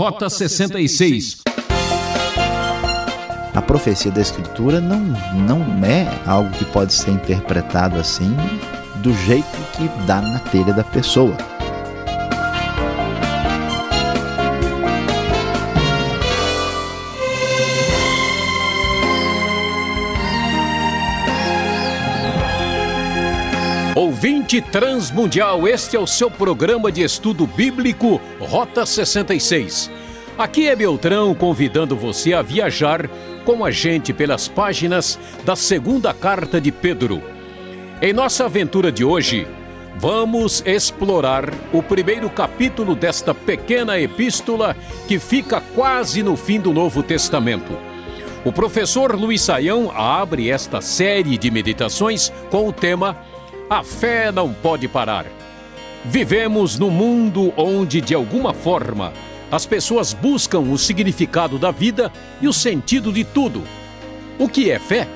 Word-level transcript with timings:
Rota 0.00 0.30
66. 0.30 1.42
A 3.54 3.60
profecia 3.60 4.10
da 4.10 4.22
Escritura 4.22 4.80
não, 4.80 4.98
não 4.98 5.84
é 5.84 6.08
algo 6.24 6.50
que 6.52 6.64
pode 6.64 6.94
ser 6.94 7.10
interpretado 7.10 8.00
assim 8.00 8.34
do 9.02 9.12
jeito 9.12 9.46
que 9.76 9.86
dá 10.06 10.22
na 10.22 10.38
telha 10.38 10.72
da 10.72 10.82
pessoa. 10.82 11.36
Ouvinte 24.52 24.72
Transmundial, 24.72 25.68
este 25.68 25.94
é 25.94 26.00
o 26.00 26.08
seu 26.08 26.28
programa 26.28 26.90
de 26.90 27.02
estudo 27.02 27.46
bíblico 27.46 28.20
Rota 28.40 28.84
66. 28.84 29.88
Aqui 30.36 30.66
é 30.66 30.74
Beltrão 30.74 31.32
convidando 31.36 31.94
você 31.94 32.32
a 32.32 32.42
viajar 32.42 33.08
com 33.44 33.64
a 33.64 33.70
gente 33.70 34.12
pelas 34.12 34.48
páginas 34.48 35.20
da 35.44 35.54
segunda 35.54 36.12
carta 36.12 36.60
de 36.60 36.72
Pedro. 36.72 37.22
Em 38.02 38.12
nossa 38.12 38.46
aventura 38.46 38.90
de 38.90 39.04
hoje, 39.04 39.46
vamos 39.96 40.64
explorar 40.66 41.54
o 41.72 41.80
primeiro 41.80 42.28
capítulo 42.28 42.96
desta 42.96 43.32
pequena 43.32 44.00
epístola 44.00 44.76
que 45.06 45.20
fica 45.20 45.60
quase 45.76 46.24
no 46.24 46.36
fim 46.36 46.58
do 46.58 46.72
Novo 46.72 47.04
Testamento. 47.04 47.78
O 48.44 48.50
professor 48.50 49.14
Luiz 49.14 49.42
Saião 49.42 49.92
abre 49.94 50.50
esta 50.50 50.80
série 50.80 51.38
de 51.38 51.52
meditações 51.52 52.32
com 52.50 52.66
o 52.66 52.72
tema 52.72 53.16
A 53.70 53.84
Fé 53.84 54.32
Não 54.32 54.52
Pode 54.52 54.88
Parar. 54.88 55.26
Vivemos 56.04 56.76
num 56.76 56.90
mundo 56.90 57.52
onde, 57.56 58.00
de 58.00 58.16
alguma 58.16 58.52
forma, 58.52 59.12
as 59.48 59.64
pessoas 59.64 60.12
buscam 60.12 60.58
o 60.58 60.76
significado 60.76 61.56
da 61.56 61.70
vida 61.70 62.10
e 62.42 62.48
o 62.48 62.52
sentido 62.52 63.12
de 63.12 63.22
tudo. 63.22 63.62
O 64.40 64.48
que 64.48 64.72
é 64.72 64.78
fé? 64.80 65.06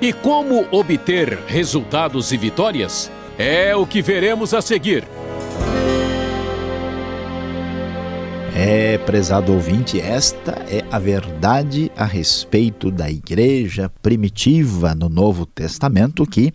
E 0.00 0.14
como 0.14 0.66
obter 0.70 1.38
resultados 1.46 2.32
e 2.32 2.38
vitórias? 2.38 3.12
É 3.36 3.76
o 3.76 3.86
que 3.86 4.00
veremos 4.00 4.54
a 4.54 4.62
seguir. 4.62 5.06
É, 8.56 8.96
prezado 8.96 9.52
ouvinte, 9.52 10.00
esta 10.00 10.52
é 10.70 10.82
a 10.90 10.98
verdade 10.98 11.92
a 11.94 12.06
respeito 12.06 12.90
da 12.90 13.10
igreja 13.10 13.92
primitiva 14.00 14.94
no 14.94 15.10
Novo 15.10 15.44
Testamento 15.44 16.24
que, 16.24 16.54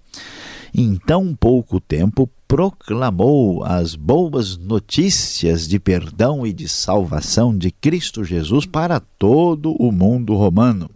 em 0.73 0.95
tão 0.95 1.35
pouco 1.35 1.79
tempo, 1.79 2.29
proclamou 2.47 3.63
as 3.63 3.95
boas 3.95 4.57
notícias 4.57 5.67
de 5.67 5.79
perdão 5.79 6.45
e 6.45 6.51
de 6.51 6.67
salvação 6.67 7.55
de 7.55 7.71
Cristo 7.71 8.23
Jesus 8.23 8.65
para 8.65 8.99
todo 8.99 9.73
o 9.73 9.91
mundo 9.91 10.35
romano. 10.35 10.89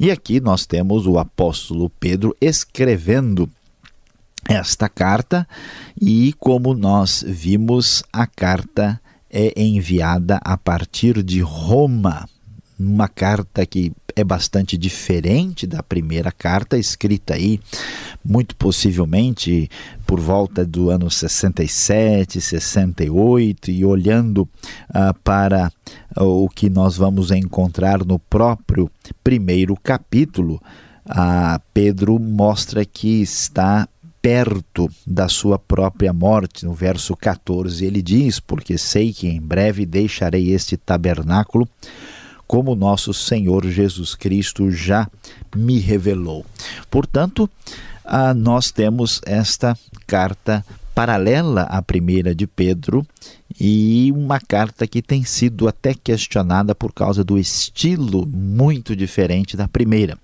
E 0.00 0.10
aqui 0.10 0.40
nós 0.40 0.66
temos 0.66 1.06
o 1.06 1.18
apóstolo 1.18 1.88
Pedro 2.00 2.36
escrevendo 2.40 3.48
esta 4.48 4.88
carta, 4.88 5.46
e 6.00 6.34
como 6.38 6.74
nós 6.74 7.24
vimos, 7.24 8.02
a 8.12 8.26
carta 8.26 9.00
é 9.30 9.62
enviada 9.62 10.40
a 10.42 10.56
partir 10.58 11.22
de 11.22 11.40
Roma, 11.40 12.28
uma 12.78 13.08
carta 13.08 13.64
que 13.64 13.92
é 14.14 14.24
bastante 14.24 14.76
diferente 14.76 15.66
da 15.66 15.82
primeira 15.82 16.30
carta, 16.30 16.78
escrita 16.78 17.34
aí, 17.34 17.60
muito 18.24 18.54
possivelmente 18.56 19.70
por 20.06 20.20
volta 20.20 20.64
do 20.64 20.90
ano 20.90 21.10
67, 21.10 22.40
68, 22.40 23.70
e 23.70 23.84
olhando 23.84 24.42
uh, 24.42 25.14
para 25.22 25.70
uh, 26.16 26.24
o 26.24 26.48
que 26.48 26.68
nós 26.68 26.96
vamos 26.96 27.30
encontrar 27.30 28.04
no 28.04 28.18
próprio 28.18 28.90
primeiro 29.22 29.76
capítulo, 29.76 30.60
uh, 31.06 31.60
Pedro 31.72 32.18
mostra 32.18 32.84
que 32.84 33.22
está 33.22 33.88
perto 34.22 34.88
da 35.04 35.28
sua 35.28 35.58
própria 35.58 36.12
morte. 36.12 36.64
No 36.64 36.72
verso 36.72 37.16
14, 37.16 37.84
ele 37.84 38.00
diz: 38.00 38.38
Porque 38.38 38.78
sei 38.78 39.12
que 39.12 39.26
em 39.26 39.40
breve 39.40 39.84
deixarei 39.84 40.50
este 40.52 40.76
tabernáculo 40.76 41.68
como 42.52 42.76
nosso 42.76 43.14
Senhor 43.14 43.66
Jesus 43.66 44.14
Cristo 44.14 44.70
já 44.70 45.08
me 45.56 45.78
revelou. 45.78 46.44
Portanto, 46.90 47.48
ah, 48.04 48.34
nós 48.34 48.70
temos 48.70 49.22
esta 49.24 49.74
carta 50.06 50.62
paralela 50.94 51.62
à 51.62 51.80
primeira 51.80 52.34
de 52.34 52.46
Pedro 52.46 53.06
e 53.58 54.12
uma 54.14 54.38
carta 54.38 54.86
que 54.86 55.00
tem 55.00 55.24
sido 55.24 55.66
até 55.66 55.94
questionada 55.94 56.74
por 56.74 56.92
causa 56.92 57.24
do 57.24 57.38
estilo 57.38 58.26
muito 58.26 58.94
diferente 58.94 59.56
da 59.56 59.66
primeira. 59.66 60.18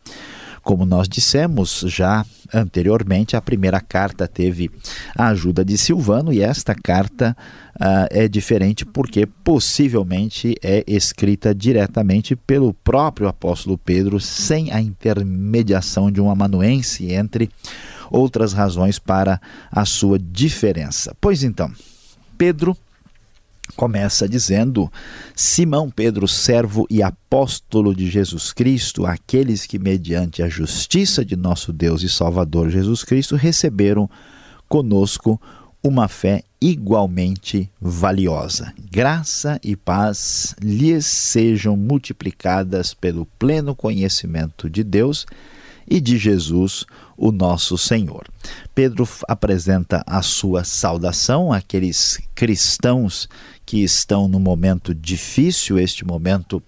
Como 0.68 0.84
nós 0.84 1.08
dissemos 1.08 1.82
já 1.86 2.26
anteriormente, 2.52 3.34
a 3.34 3.40
primeira 3.40 3.80
carta 3.80 4.28
teve 4.28 4.70
a 5.16 5.28
ajuda 5.28 5.64
de 5.64 5.78
Silvano 5.78 6.30
e 6.30 6.42
esta 6.42 6.74
carta 6.74 7.34
uh, 7.76 8.06
é 8.10 8.28
diferente 8.28 8.84
porque 8.84 9.24
possivelmente 9.24 10.54
é 10.62 10.84
escrita 10.86 11.54
diretamente 11.54 12.36
pelo 12.36 12.74
próprio 12.74 13.28
apóstolo 13.28 13.78
Pedro, 13.78 14.20
sem 14.20 14.70
a 14.70 14.78
intermediação 14.78 16.12
de 16.12 16.20
um 16.20 16.30
amanuense, 16.30 17.14
entre 17.14 17.48
outras 18.10 18.52
razões 18.52 18.98
para 18.98 19.40
a 19.72 19.86
sua 19.86 20.18
diferença. 20.18 21.16
Pois 21.18 21.42
então, 21.42 21.72
Pedro 22.36 22.76
começa 23.76 24.28
dizendo: 24.28 24.90
Simão 25.34 25.90
Pedro, 25.90 26.26
servo 26.26 26.86
e 26.90 27.02
apóstolo 27.02 27.94
de 27.94 28.10
Jesus 28.10 28.52
Cristo, 28.52 29.06
aqueles 29.06 29.66
que, 29.66 29.78
mediante 29.78 30.42
a 30.42 30.48
justiça 30.48 31.24
de 31.24 31.36
nosso 31.36 31.72
Deus 31.72 32.02
e 32.02 32.08
Salvador 32.08 32.70
Jesus 32.70 33.04
Cristo, 33.04 33.36
receberam 33.36 34.08
conosco 34.68 35.40
uma 35.82 36.08
fé 36.08 36.42
igualmente 36.60 37.70
valiosa. 37.80 38.72
Graça 38.90 39.60
e 39.62 39.76
paz 39.76 40.54
lhes 40.60 41.06
sejam 41.06 41.76
multiplicadas 41.76 42.92
pelo 42.94 43.26
pleno 43.38 43.74
conhecimento 43.74 44.68
de 44.68 44.82
Deus 44.82 45.24
e 45.90 46.00
de 46.00 46.18
Jesus, 46.18 46.84
o 47.16 47.32
nosso 47.32 47.78
Senhor. 47.78 48.26
Pedro 48.74 49.08
apresenta 49.26 50.02
a 50.06 50.20
sua 50.20 50.62
saudação 50.62 51.52
àqueles 51.52 52.20
cristãos 52.34 53.28
que 53.68 53.84
estão 53.84 54.26
no 54.26 54.40
momento 54.40 54.94
difícil, 54.94 55.78
este 55.78 56.02
momento, 56.02 56.62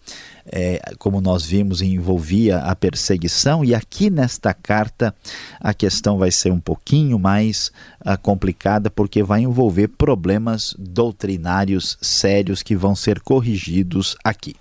é, 0.44 0.78
como 0.98 1.18
nós 1.18 1.46
vimos, 1.46 1.80
envolvia 1.80 2.58
a 2.58 2.76
perseguição, 2.76 3.64
e 3.64 3.74
aqui 3.74 4.10
nesta 4.10 4.52
carta 4.52 5.14
a 5.58 5.72
questão 5.72 6.18
vai 6.18 6.30
ser 6.30 6.52
um 6.52 6.60
pouquinho 6.60 7.18
mais 7.18 7.72
uh, 8.02 8.20
complicada, 8.20 8.90
porque 8.90 9.22
vai 9.22 9.40
envolver 9.40 9.88
problemas 9.88 10.76
doutrinários 10.78 11.96
sérios 12.02 12.62
que 12.62 12.76
vão 12.76 12.94
ser 12.94 13.20
corrigidos 13.20 14.14
aqui. 14.22 14.54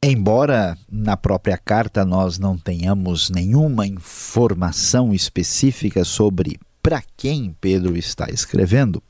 Embora 0.00 0.78
na 0.88 1.16
própria 1.16 1.58
carta 1.58 2.04
nós 2.04 2.38
não 2.38 2.56
tenhamos 2.56 3.28
nenhuma 3.28 3.88
informação 3.88 5.12
específica 5.12 6.04
sobre 6.04 6.60
para 6.80 7.02
quem 7.16 7.56
Pedro 7.60 7.96
está 7.96 8.30
escrevendo, 8.30 9.02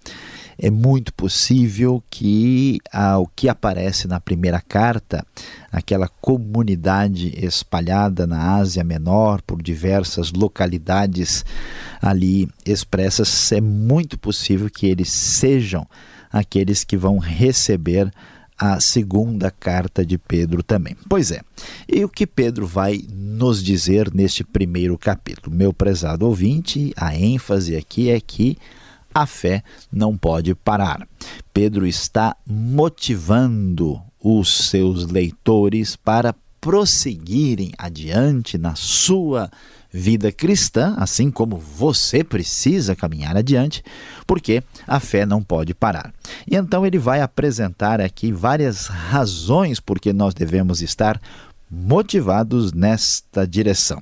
é 0.58 0.70
muito 0.70 1.14
possível 1.14 2.02
que 2.10 2.78
ah, 2.92 3.19
o 3.19 3.26
que 3.26 3.48
aparece 3.48 4.08
na 4.08 4.19
primeira 4.19 4.60
carta, 4.60 5.24
aquela 5.70 6.08
comunidade 6.08 7.32
espalhada 7.44 8.26
na 8.26 8.56
Ásia 8.56 8.82
Menor 8.82 9.41
por 9.42 9.62
diversas 9.62 10.32
localidades 10.32 11.44
ali 12.02 12.48
expressas, 12.66 13.52
é 13.52 13.60
muito 13.60 14.19
possível 14.19 14.69
que 14.69 14.86
eles 14.86 15.10
sejam 15.10 15.86
aqueles 16.32 16.82
que 16.82 16.96
vão 16.96 17.19
receber 17.19 18.12
a 18.58 18.80
segunda 18.80 19.52
carta 19.52 20.04
de 20.04 20.19
Pedro 20.19 20.64
também. 20.64 20.96
Pois 21.08 21.31
é, 21.31 21.40
e 21.88 22.04
o 22.04 22.08
que 22.08 22.26
Pedro 22.26 22.66
vai 22.66 23.00
nos 23.08 23.62
dizer 23.62 24.12
neste 24.12 24.43
primeiro 24.43 24.99
capítulo? 24.99 25.54
Meu 25.54 25.72
prezado 25.72 26.26
ouvinte, 26.26 26.93
a 26.96 27.14
ênfase 27.16 27.76
aqui 27.76 28.11
é 28.11 28.20
que 28.20 28.58
a 29.14 29.26
fé 29.26 29.62
não 29.93 30.16
pode 30.16 30.55
parar. 30.55 31.06
Pedro 31.52 31.87
está 31.87 32.37
motivando 32.46 34.00
os 34.22 34.69
seus 34.69 35.06
leitores 35.06 35.96
para 35.96 36.34
prosseguirem 36.60 37.72
adiante 37.78 38.58
na 38.58 38.75
sua 38.75 39.50
vida 39.90 40.31
cristã, 40.31 40.94
assim 40.99 41.31
como 41.31 41.56
você 41.56 42.22
precisa 42.22 42.94
caminhar 42.94 43.37
adiante, 43.37 43.82
porque 44.26 44.62
a 44.87 45.00
fé 45.00 45.25
não 45.25 45.43
pode 45.43 45.72
parar. 45.72 46.12
E 46.46 46.56
então 46.56 46.84
ele 46.84 46.99
vai 46.99 47.20
apresentar 47.22 48.00
aqui 48.00 48.31
várias 48.31 48.87
razões 48.87 49.81
por 49.81 49.99
que 49.99 50.12
nós 50.12 50.34
devemos 50.34 50.82
estar 50.82 51.20
motivados 51.70 52.72
nesta 52.72 53.46
direção. 53.46 54.00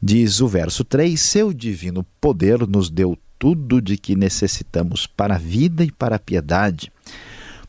Diz 0.00 0.40
o 0.40 0.48
verso 0.48 0.84
3: 0.84 1.18
Seu 1.18 1.52
divino 1.52 2.04
poder 2.20 2.66
nos 2.66 2.90
deu 2.90 3.18
tudo 3.38 3.80
de 3.80 3.96
que 3.96 4.16
necessitamos 4.16 5.06
para 5.06 5.36
a 5.36 5.38
vida 5.38 5.84
e 5.84 5.90
para 5.92 6.16
a 6.16 6.18
piedade. 6.18 6.90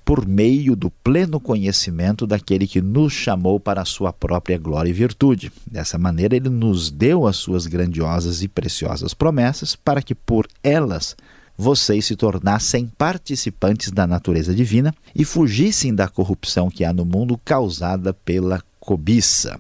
por 0.06 0.28
meio 0.28 0.76
do 0.76 0.90
pleno 0.90 1.40
conhecimento 1.40 2.26
daquele 2.26 2.66
que 2.66 2.82
nos 2.82 3.14
chamou 3.14 3.60
para 3.60 3.84
a 3.84 3.86
sua 3.86 4.12
própria 4.12 4.58
glória 4.58 4.90
e 4.90 4.94
virtude. 4.94 5.52
Dessa 5.70 6.00
maneira, 6.00 6.36
ele 6.36 6.50
nos 6.50 6.90
deu 6.90 7.28
as 7.28 7.36
suas 7.36 7.68
grandiosas 7.68 8.42
e 8.42 8.48
preciosas 8.48 9.14
promessas 9.14 9.76
para 9.76 10.02
que 10.02 10.16
por 10.16 10.48
elas 10.64 11.16
vocês 11.56 12.06
se 12.06 12.16
tornassem 12.16 12.88
participantes 12.98 13.92
da 13.92 14.08
natureza 14.08 14.56
divina 14.56 14.96
e 15.14 15.24
fugissem 15.24 15.94
da 15.94 16.08
corrupção 16.08 16.72
que 16.72 16.84
há 16.84 16.92
no 16.92 17.06
mundo 17.06 17.38
causada 17.46 18.12
pela 18.12 18.64
cobiça. 18.80 19.60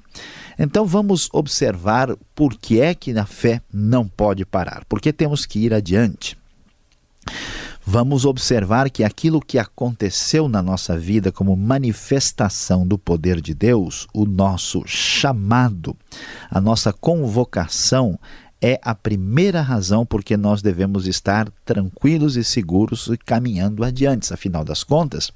Então 0.61 0.85
vamos 0.85 1.29
observar 1.31 2.13
por 2.35 2.53
que 2.53 2.81
é 2.81 2.93
que 2.93 3.17
a 3.17 3.25
fé 3.25 3.61
não 3.73 4.05
pode 4.05 4.45
parar, 4.45 4.83
porque 4.89 5.13
temos 5.13 5.45
que 5.45 5.59
ir 5.59 5.73
adiante. 5.73 6.37
Vamos 7.85 8.25
observar 8.25 8.89
que 8.89 9.03
aquilo 9.03 9.39
que 9.39 9.57
aconteceu 9.57 10.49
na 10.49 10.61
nossa 10.61 10.99
vida 10.99 11.31
como 11.31 11.55
manifestação 11.55 12.85
do 12.85 12.99
poder 12.99 13.39
de 13.39 13.53
Deus, 13.53 14.05
o 14.13 14.25
nosso 14.25 14.83
chamado, 14.85 15.95
a 16.51 16.59
nossa 16.59 16.91
convocação, 16.91 18.19
é 18.61 18.79
a 18.83 18.93
primeira 18.93 19.61
razão 19.61 20.05
porque 20.05 20.35
nós 20.35 20.61
devemos 20.61 21.07
estar 21.07 21.49
tranquilos 21.63 22.35
e 22.35 22.43
seguros 22.43 23.07
e 23.07 23.17
caminhando 23.17 23.83
adiante. 23.83 24.33
Afinal 24.33 24.65
das 24.65 24.83
contas, 24.83 25.31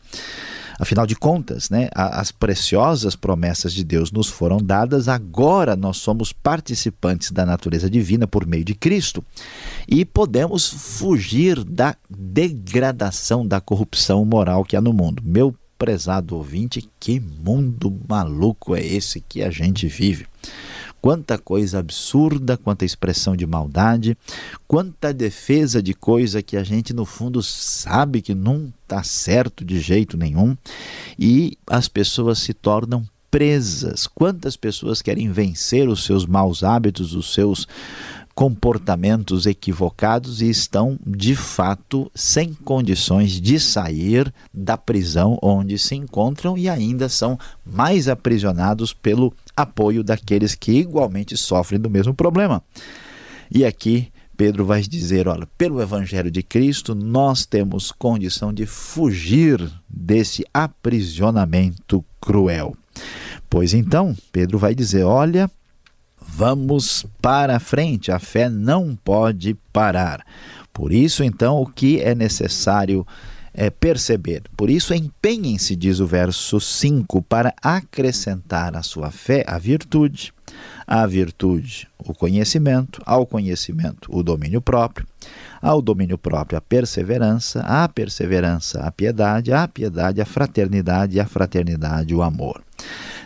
afinal 0.80 1.06
de 1.06 1.16
contas, 1.16 1.70
né, 1.70 1.90
as 1.94 2.32
preciosas 2.32 3.16
promessas 3.16 3.74
de 3.74 3.84
Deus 3.84 4.12
nos 4.12 4.28
foram 4.28 4.58
dadas, 4.58 5.08
agora 5.08 5.76
nós 5.76 5.98
somos 5.98 6.34
participantes 6.34 7.32
da 7.32 7.46
natureza 7.46 7.90
divina 7.90 8.28
por 8.28 8.46
meio 8.46 8.66
de 8.66 8.74
Cristo 8.74 9.24
e 9.88 10.04
podemos 10.04 10.70
fugir 10.70 11.64
da 11.64 11.96
degradação, 12.10 13.48
da 13.48 13.62
corrupção 13.62 14.26
moral 14.26 14.66
que 14.66 14.76
há 14.76 14.82
no 14.82 14.94
mundo. 14.94 15.24
Meu 15.26 15.56
prezado 15.78 16.36
ouvinte, 16.36 16.90
que 17.00 17.20
mundo 17.20 17.94
maluco 18.08 18.76
é 18.76 18.86
esse 18.86 19.22
que 19.22 19.44
a 19.44 19.50
gente 19.50 19.88
vive? 19.88 20.26
Quanta 21.04 21.38
coisa 21.38 21.80
absurda, 21.80 22.56
quanta 22.56 22.86
expressão 22.86 23.36
de 23.36 23.46
maldade, 23.46 24.18
quanta 24.66 25.14
defesa 25.14 25.84
de 25.84 25.94
coisa 25.94 26.42
que 26.42 26.56
a 26.56 26.64
gente 26.64 26.94
no 26.94 27.04
fundo 27.04 27.44
sabe 27.44 28.22
que 28.22 28.34
não 28.34 28.72
está 28.84 29.04
certo 29.04 29.66
de 29.66 29.82
jeito 29.82 30.16
nenhum 30.16 30.56
e 31.20 31.58
as 31.68 31.90
pessoas 31.90 32.40
se 32.40 32.54
tornam 32.54 33.04
presas. 33.30 34.08
Quantas 34.08 34.56
pessoas 34.56 35.02
querem 35.02 35.30
vencer 35.30 35.90
os 35.90 36.06
seus 36.06 36.26
maus 36.26 36.64
hábitos, 36.64 37.14
os 37.14 37.34
seus 37.34 37.68
comportamentos 38.34 39.46
equivocados 39.46 40.42
e 40.42 40.50
estão, 40.50 40.98
de 41.06 41.36
fato, 41.36 42.10
sem 42.16 42.54
condições 42.54 43.42
de 43.42 43.60
sair 43.60 44.34
da 44.54 44.78
prisão 44.78 45.38
onde 45.42 45.78
se 45.78 45.96
encontram 45.96 46.58
e 46.58 46.68
ainda 46.68 47.10
são 47.10 47.38
mais 47.66 48.08
aprisionados 48.08 48.94
pelo 48.94 49.34
apoio 49.56 50.04
daqueles 50.04 50.56
que 50.56 50.72
igualmente 50.72 51.38
sofrem 51.38 51.80
do 51.80 51.90
mesmo 51.90 52.14
problema. 52.14 52.64
E 53.52 53.66
aqui 53.66 54.12
Pedro 54.36 54.66
vai 54.66 54.82
dizer: 54.82 55.28
olha, 55.28 55.48
pelo 55.58 55.82
Evangelho 55.82 56.32
de 56.32 56.42
Cristo, 56.42 56.96
nós 56.96 57.46
temos 57.46 57.92
condição 57.92 58.52
de 58.52 58.66
fugir 58.66 59.60
desse 59.88 60.44
aprisionamento 60.54 62.04
cruel. 62.20 62.76
Pois 63.50 63.74
então, 63.74 64.16
Pedro 64.32 64.58
vai 64.58 64.74
dizer: 64.74 65.04
olha, 65.04 65.50
Vamos 66.36 67.06
para 67.22 67.60
frente, 67.60 68.12
a 68.12 68.18
fé 68.18 68.50
não 68.50 68.96
pode 68.96 69.54
parar. 69.72 70.26
Por 70.72 70.92
isso, 70.92 71.24
então, 71.24 71.62
o 71.62 71.66
que 71.68 72.02
é 72.02 72.16
necessário 72.16 73.06
é 73.54 73.70
perceber. 73.70 74.44
Por 74.58 74.70
isso, 74.70 74.94
empenhem-se, 74.94 75.76
diz 75.76 76.00
o 76.00 76.08
verso 76.08 76.60
5, 76.60 77.22
para 77.22 77.54
acrescentar 77.62 78.76
à 78.76 78.82
sua 78.82 79.12
fé 79.12 79.44
a 79.48 79.58
virtude, 79.60 80.34
à 80.88 81.06
virtude 81.06 81.88
o 82.00 82.14
conhecimento, 82.14 83.02
ao 83.06 83.26
conhecimento 83.26 84.10
o 84.16 84.24
domínio 84.24 84.62
próprio, 84.62 85.06
ao 85.62 85.82
domínio 85.82 86.18
próprio 86.18 86.58
a 86.58 86.62
perseverança, 86.62 87.62
à 87.62 87.88
perseverança 87.88 88.82
a 88.82 88.92
piedade, 88.92 89.54
à 89.54 89.68
piedade 89.68 90.22
a 90.22 90.26
fraternidade 90.26 91.18
e 91.18 91.20
à 91.20 91.26
fraternidade 91.26 92.14
o 92.14 92.22
amor. 92.22 92.62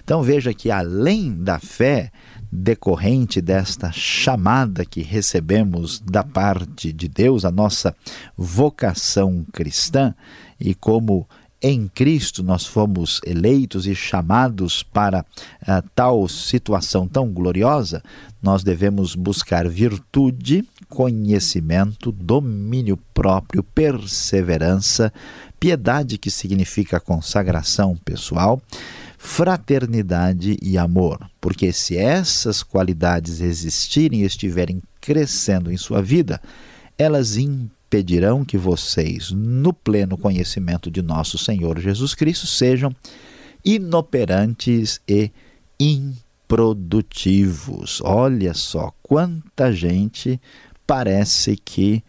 Então 0.07 0.23
veja 0.23 0.53
que 0.53 0.71
além 0.71 1.35
da 1.35 1.59
fé, 1.59 2.13
decorrente 2.49 3.41
desta 3.41 3.91
chamada 3.91 4.85
que 4.85 5.01
recebemos 5.01 5.99
da 5.99 6.23
parte 6.23 6.93
de 6.93 7.09
Deus, 7.09 7.43
a 7.43 7.51
nossa 7.51 7.93
vocação 8.37 9.45
cristã, 9.51 10.15
e 10.57 10.73
como 10.73 11.27
em 11.61 11.89
Cristo 11.89 12.41
nós 12.41 12.65
fomos 12.65 13.19
eleitos 13.25 13.85
e 13.85 13.93
chamados 13.93 14.81
para 14.81 15.23
uh, 15.23 15.89
tal 15.93 16.25
situação 16.29 17.05
tão 17.05 17.27
gloriosa, 17.29 18.01
nós 18.41 18.63
devemos 18.63 19.13
buscar 19.13 19.67
virtude, 19.67 20.63
conhecimento, 20.87 22.13
domínio 22.13 22.95
próprio, 23.13 23.61
perseverança, 23.61 25.11
piedade, 25.59 26.17
que 26.17 26.31
significa 26.31 26.97
consagração 26.97 27.93
pessoal 28.05 28.61
fraternidade 29.27 30.57
e 30.61 30.77
amor. 30.77 31.29
Porque 31.41 31.73
se 31.73 31.97
essas 31.97 32.63
qualidades 32.63 33.41
existirem 33.41 34.21
e 34.21 34.25
estiverem 34.25 34.81
crescendo 35.01 35.69
em 35.69 35.75
sua 35.75 36.01
vida, 36.01 36.41
elas 36.97 37.35
impedirão 37.35 38.45
que 38.45 38.57
vocês, 38.57 39.31
no 39.31 39.73
pleno 39.73 40.17
conhecimento 40.17 40.89
de 40.89 41.01
nosso 41.01 41.37
Senhor 41.37 41.77
Jesus 41.77 42.15
Cristo, 42.15 42.47
sejam 42.47 42.95
inoperantes 43.65 45.01
e 45.07 45.29
improdutivos. 45.77 47.99
Olha 48.01 48.53
só 48.53 48.93
quanta 49.03 49.73
gente 49.73 50.39
parece 50.87 51.57
que 51.57 52.01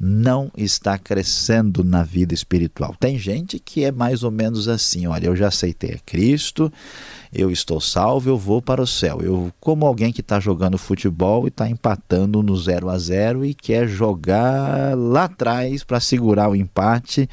não 0.00 0.50
está 0.56 0.96
crescendo 0.96 1.84
na 1.84 2.02
vida 2.02 2.32
espiritual. 2.32 2.94
Tem 2.98 3.18
gente 3.18 3.58
que 3.58 3.84
é 3.84 3.92
mais 3.92 4.22
ou 4.22 4.30
menos 4.30 4.66
assim: 4.66 5.06
olha, 5.06 5.26
eu 5.26 5.36
já 5.36 5.48
aceitei 5.48 5.92
a 5.92 5.98
Cristo, 5.98 6.72
eu 7.30 7.50
estou 7.50 7.82
salvo, 7.82 8.30
eu 8.30 8.38
vou 8.38 8.62
para 8.62 8.80
o 8.80 8.86
céu. 8.86 9.20
Eu, 9.20 9.52
como 9.60 9.84
alguém 9.84 10.10
que 10.10 10.22
está 10.22 10.40
jogando 10.40 10.78
futebol 10.78 11.44
e 11.44 11.48
está 11.48 11.68
empatando 11.68 12.42
no 12.42 12.56
0 12.56 12.88
a 12.88 12.98
0 12.98 13.44
e 13.44 13.52
quer 13.52 13.86
jogar 13.86 14.96
lá 14.96 15.24
atrás 15.24 15.84
para 15.84 16.00
segurar 16.00 16.48
o 16.48 16.56
empate 16.56 17.28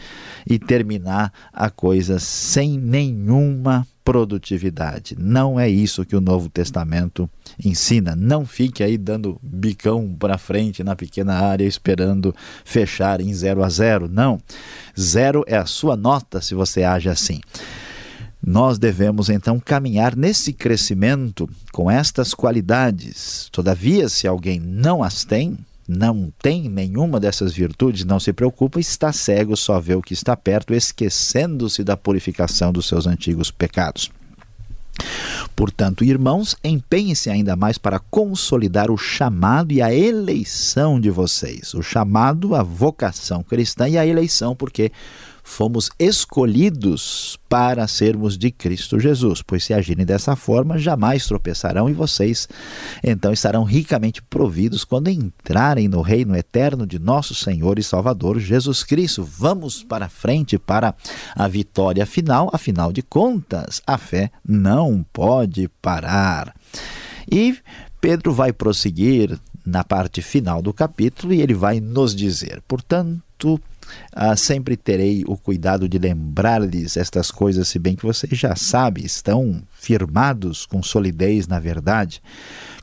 e 0.46 0.60
terminar 0.60 1.32
a 1.54 1.70
coisa 1.70 2.20
sem 2.20 2.78
nenhuma 2.78 3.88
produtividade. 4.08 5.18
Não 5.20 5.60
é 5.60 5.68
isso 5.70 6.06
que 6.06 6.16
o 6.16 6.22
Novo 6.22 6.48
Testamento 6.48 7.30
ensina. 7.62 8.16
Não 8.16 8.46
fique 8.46 8.82
aí 8.82 8.98
dando 8.98 9.38
bicão 9.44 10.16
para 10.18 10.38
frente 10.38 10.82
na 10.82 10.96
pequena 10.96 11.34
área 11.34 11.66
esperando 11.66 12.34
fechar 12.64 13.20
em 13.20 13.34
0 13.34 13.62
a 13.62 13.70
0. 13.70 14.08
Não. 14.08 14.40
Zero 14.98 15.44
é 15.46 15.58
a 15.58 15.66
sua 15.66 15.98
nota 15.98 16.40
se 16.40 16.56
você 16.56 16.84
age 16.84 17.10
assim. 17.10 17.42
Nós 18.42 18.80
devemos 18.80 19.30
então 19.30 19.60
caminhar 19.60 20.16
nesse 20.16 20.54
crescimento 20.54 21.50
com 21.74 21.92
estas 21.92 22.34
qualidades. 22.34 23.50
Todavia, 23.52 24.08
se 24.08 24.26
alguém 24.26 24.58
não 24.58 25.04
as 25.04 25.26
tem, 25.26 25.58
não 25.88 26.32
tem 26.42 26.68
nenhuma 26.68 27.20
dessas 27.20 27.54
virtudes, 27.54 28.04
não 28.04 28.20
se 28.20 28.34
preocupa, 28.34 28.80
está 28.80 29.14
cego, 29.14 29.56
só 29.56 29.80
vê 29.80 29.96
o 29.96 30.02
que 30.02 30.14
está 30.14 30.36
perto, 30.36 30.74
esquecendo-se 30.74 31.84
da 31.84 31.96
purificação 31.96 32.74
dos 32.74 32.88
seus 32.88 33.08
antigos 33.08 33.50
pecados. 33.50 34.12
Portanto, 35.56 36.04
irmãos, 36.04 36.56
empenhem-se 36.64 37.30
ainda 37.30 37.56
mais 37.56 37.78
para 37.78 38.00
consolidar 38.00 38.92
o 38.92 38.98
chamado 38.98 39.72
e 39.72 39.82
a 39.82 39.94
eleição 39.94 41.00
de 41.00 41.10
vocês. 41.10 41.74
O 41.74 41.82
chamado, 41.82 42.56
a 42.56 42.64
vocação 42.64 43.44
cristã 43.44 43.88
e 43.88 43.98
a 43.98 44.06
eleição, 44.06 44.56
porque 44.56 44.92
fomos 45.48 45.90
escolhidos 45.98 47.40
para 47.48 47.88
sermos 47.88 48.38
de 48.38 48.52
Cristo 48.52 49.00
Jesus, 49.00 49.42
pois 49.42 49.64
se 49.64 49.74
agirem 49.74 50.06
dessa 50.06 50.36
forma, 50.36 50.78
jamais 50.78 51.26
tropeçarão 51.26 51.90
e 51.90 51.94
vocês 51.94 52.50
então 53.02 53.32
estarão 53.32 53.64
ricamente 53.64 54.22
providos 54.22 54.84
quando 54.84 55.10
entrarem 55.10 55.88
no 55.88 56.02
reino 56.02 56.36
eterno 56.36 56.86
de 56.86 57.00
nosso 57.00 57.34
Senhor 57.34 57.80
e 57.80 57.84
Salvador 57.84 58.40
Jesus 58.40 58.84
Cristo. 58.84 59.24
Vamos 59.24 59.82
para 59.82 60.10
frente 60.10 60.60
para 60.60 60.94
a 61.34 61.48
vitória 61.48 62.06
final, 62.06 62.50
afinal 62.52 62.92
de 62.92 63.02
contas, 63.02 63.82
a 63.88 63.98
fé 63.98 64.30
não 64.46 65.04
pode 65.14 65.70
parar. 65.82 66.54
E 67.32 67.58
Pedro 68.02 68.34
vai 68.34 68.52
prosseguir 68.52 69.40
na 69.66 69.84
parte 69.84 70.22
final 70.22 70.62
do 70.62 70.74
capítulo 70.74 71.34
e 71.34 71.42
ele 71.42 71.54
vai 71.54 71.80
nos 71.80 72.14
dizer: 72.14 72.62
portanto, 72.68 73.60
ah, 74.12 74.36
sempre 74.36 74.76
terei 74.76 75.24
o 75.28 75.38
cuidado 75.38 75.88
de 75.88 75.98
lembrar-lhes 75.98 76.98
estas 76.98 77.32
coisas, 77.32 77.68
se 77.68 77.80
bem 77.80 77.96
que 77.96 78.06
vocês 78.06 78.38
já 78.38 78.56
sabem, 78.56 79.06
estão 79.06 79.62
firmados 79.72 80.66
com 80.66 80.82
solidez 80.84 81.48
na 81.48 81.60
verdade. 81.60 82.22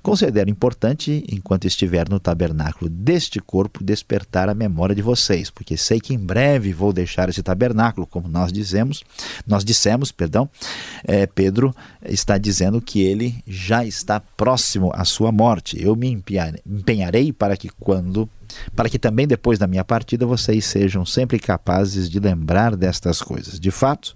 Considero 0.04 0.50
importante, 0.50 1.25
enquanto 1.32 1.66
estiver 1.66 2.11
no 2.11 2.20
tabernáculo 2.20 2.90
deste 2.90 3.40
corpo, 3.40 3.82
despertar 3.82 4.50
a 4.50 4.54
memória 4.54 4.94
de 4.94 5.00
vocês, 5.00 5.49
porque 5.49 5.78
sei 5.78 5.99
que 5.99 6.12
em 6.12 6.18
breve 6.18 6.75
vou 6.75 6.92
deixar 6.92 7.30
esse 7.30 7.42
tabernáculo, 7.42 8.06
como 8.06 8.28
nós 8.28 8.52
dizemos, 8.52 9.02
nós 9.46 9.64
dissemos, 9.64 10.12
perdão, 10.12 10.46
é, 11.04 11.26
Pedro 11.26 11.75
está 12.04 12.37
dizendo 12.37 12.82
que 12.82 13.00
ele 13.00 13.42
já 13.46 13.82
está 13.82 14.20
próximo 14.20 14.92
à 14.92 15.06
sua 15.06 15.32
morte. 15.32 15.82
Eu 15.82 15.96
me 15.96 16.08
empenharei 16.11 17.32
para 17.32 17.56
que 17.56 17.70
quando 17.70 18.28
para 18.76 18.90
que 18.90 18.99
também 18.99 19.26
depois 19.26 19.58
da 19.58 19.66
minha 19.66 19.82
partida 19.82 20.26
vocês 20.26 20.66
sejam 20.66 21.06
sempre 21.06 21.38
capazes 21.38 22.11
de 22.11 22.20
lembrar 22.20 22.76
destas 22.76 23.23
coisas. 23.23 23.58
De 23.58 23.70
fato, 23.70 24.14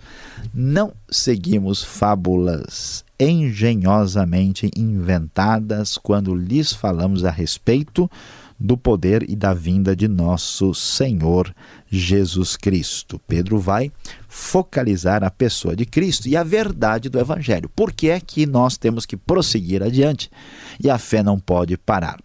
não 0.53 0.93
seguimos 1.11 1.83
fábulas 1.83 3.08
engenhosamente 3.19 4.71
inventadas 4.77 5.99
quando 5.99 6.35
lhes 6.35 6.73
falamos 6.73 7.25
a 7.25 7.31
respeito 7.31 8.09
do 8.59 8.77
poder 8.77 9.25
e 9.29 9.37
da 9.37 9.55
vinda 9.55 9.95
de 9.95 10.09
nosso 10.09 10.75
Senhor 10.75 11.55
Jesus 11.89 12.57
Cristo. 12.57 13.21
Pedro 13.27 13.59
vai 13.59 13.93
focalizar 14.29 15.23
a 15.23 15.31
pessoa 15.31 15.77
de 15.77 15.87
Cristo 15.87 16.29
e 16.29 16.37
a 16.37 16.43
verdade 16.43 17.09
do 17.09 17.19
Evangelho. 17.19 17.71
Por 17.75 17.93
que 17.93 18.11
é 18.11 18.21
que 18.21 18.47
nós 18.47 18.77
temos 18.77 19.07
que 19.07 19.17
prosseguir 19.17 19.83
adiante 19.83 20.31
e 20.83 20.91
a 20.91 20.99
fé 20.99 21.23
não 21.23 21.39
pode 21.39 21.77
parar? 21.77 22.19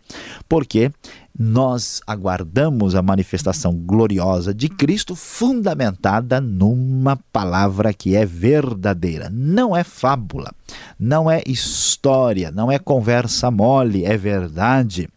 Porque 0.49 0.91
nós 1.37 2.01
aguardamos 2.05 2.93
a 2.93 3.01
manifestação 3.01 3.73
gloriosa 3.73 4.53
de 4.53 4.69
Cristo 4.69 5.15
fundamentada 5.15 6.39
numa 6.39 7.15
palavra 7.31 7.93
que 7.93 8.15
é 8.15 8.25
verdadeira. 8.25 9.29
Não 9.31 9.75
é 9.75 9.83
fábula, 9.83 10.51
não 10.99 11.29
é 11.29 11.41
história, 11.47 12.51
não 12.51 12.71
é 12.71 12.77
conversa 12.77 13.49
mole, 13.49 14.05
é 14.05 14.15
verdade. 14.15 15.09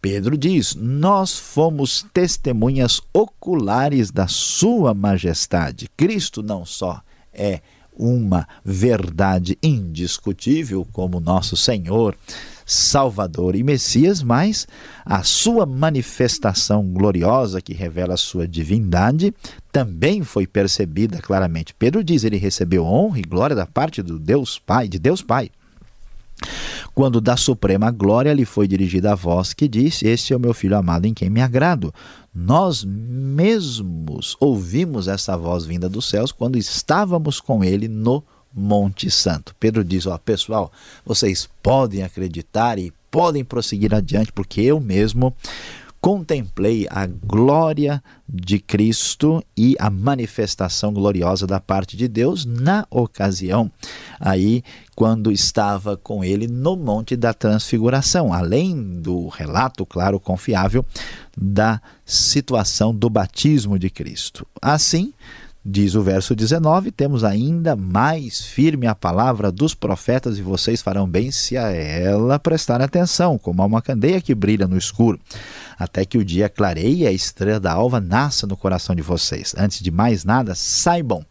Pedro 0.00 0.36
diz: 0.36 0.74
Nós 0.74 1.38
fomos 1.38 2.06
testemunhas 2.12 3.00
oculares 3.12 4.10
da 4.10 4.26
Sua 4.26 4.94
Majestade. 4.94 5.90
Cristo 5.96 6.42
não 6.42 6.64
só 6.64 7.02
é 7.32 7.60
uma 7.92 8.48
verdade 8.64 9.58
indiscutível 9.62 10.86
como 10.90 11.20
nosso 11.20 11.54
Senhor, 11.54 12.16
Salvador 12.64 13.54
e 13.54 13.62
Messias, 13.62 14.22
mas 14.22 14.66
a 15.04 15.22
sua 15.22 15.66
manifestação 15.66 16.84
gloriosa 16.86 17.60
que 17.60 17.74
revela 17.74 18.14
a 18.14 18.16
sua 18.16 18.48
divindade 18.48 19.34
também 19.70 20.22
foi 20.22 20.46
percebida 20.46 21.18
claramente. 21.18 21.74
Pedro 21.74 22.02
diz: 22.02 22.24
ele 22.24 22.38
recebeu 22.38 22.86
honra 22.86 23.18
e 23.18 23.22
glória 23.22 23.54
da 23.54 23.66
parte 23.66 24.02
do 24.02 24.18
Deus 24.18 24.58
Pai, 24.58 24.88
de 24.88 24.98
Deus 24.98 25.20
Pai. 25.20 25.50
Quando 27.00 27.18
da 27.18 27.34
suprema 27.34 27.90
glória 27.90 28.34
lhe 28.34 28.44
foi 28.44 28.68
dirigida 28.68 29.12
a 29.12 29.14
voz 29.14 29.54
que 29.54 29.66
disse: 29.66 30.06
Este 30.06 30.34
é 30.34 30.36
o 30.36 30.38
meu 30.38 30.52
filho 30.52 30.76
amado 30.76 31.06
em 31.06 31.14
quem 31.14 31.30
me 31.30 31.40
agrado. 31.40 31.94
Nós 32.34 32.84
mesmos 32.84 34.36
ouvimos 34.38 35.08
essa 35.08 35.34
voz 35.34 35.64
vinda 35.64 35.88
dos 35.88 36.10
céus 36.10 36.30
quando 36.30 36.58
estávamos 36.58 37.40
com 37.40 37.64
ele 37.64 37.88
no 37.88 38.22
Monte 38.52 39.10
Santo. 39.10 39.56
Pedro 39.58 39.82
diz: 39.82 40.04
Ó, 40.04 40.18
pessoal, 40.18 40.70
vocês 41.02 41.48
podem 41.62 42.02
acreditar 42.02 42.78
e 42.78 42.92
podem 43.10 43.42
prosseguir 43.42 43.94
adiante, 43.94 44.30
porque 44.30 44.60
eu 44.60 44.78
mesmo 44.78 45.34
contemplei 46.00 46.86
a 46.90 47.06
glória 47.06 48.02
de 48.26 48.58
Cristo 48.58 49.44
e 49.56 49.76
a 49.78 49.90
manifestação 49.90 50.92
gloriosa 50.92 51.46
da 51.46 51.60
parte 51.60 51.96
de 51.96 52.08
Deus 52.08 52.44
na 52.46 52.86
ocasião 52.90 53.70
aí 54.18 54.62
quando 54.94 55.32
estava 55.32 55.96
com 55.96 56.22
ele 56.22 56.46
no 56.46 56.76
Monte 56.76 57.16
da 57.16 57.32
Transfiguração, 57.32 58.32
além 58.32 59.00
do 59.00 59.28
relato 59.28 59.86
claro 59.86 60.20
confiável 60.20 60.84
da 61.36 61.80
situação 62.04 62.94
do 62.94 63.08
batismo 63.08 63.78
de 63.78 63.88
Cristo. 63.88 64.46
Assim, 64.60 65.12
Diz 65.64 65.94
o 65.94 66.00
verso 66.00 66.34
19: 66.34 66.90
Temos 66.90 67.22
ainda 67.22 67.76
mais 67.76 68.40
firme 68.40 68.86
a 68.86 68.94
palavra 68.94 69.52
dos 69.52 69.74
profetas, 69.74 70.38
e 70.38 70.42
vocês 70.42 70.80
farão 70.80 71.06
bem 71.06 71.30
se 71.30 71.56
a 71.58 71.70
ela 71.70 72.38
prestarem 72.38 72.86
atenção, 72.86 73.36
como 73.36 73.60
a 73.60 73.66
uma 73.66 73.82
candeia 73.82 74.22
que 74.22 74.34
brilha 74.34 74.66
no 74.66 74.78
escuro, 74.78 75.20
até 75.78 76.06
que 76.06 76.16
o 76.16 76.24
dia 76.24 76.48
clareie 76.48 77.02
e 77.02 77.06
a 77.06 77.12
estrela 77.12 77.60
da 77.60 77.72
alva 77.72 78.00
nasça 78.00 78.46
no 78.46 78.56
coração 78.56 78.94
de 78.94 79.02
vocês. 79.02 79.54
Antes 79.56 79.80
de 79.80 79.90
mais 79.90 80.24
nada, 80.24 80.54
saibam 80.54 81.24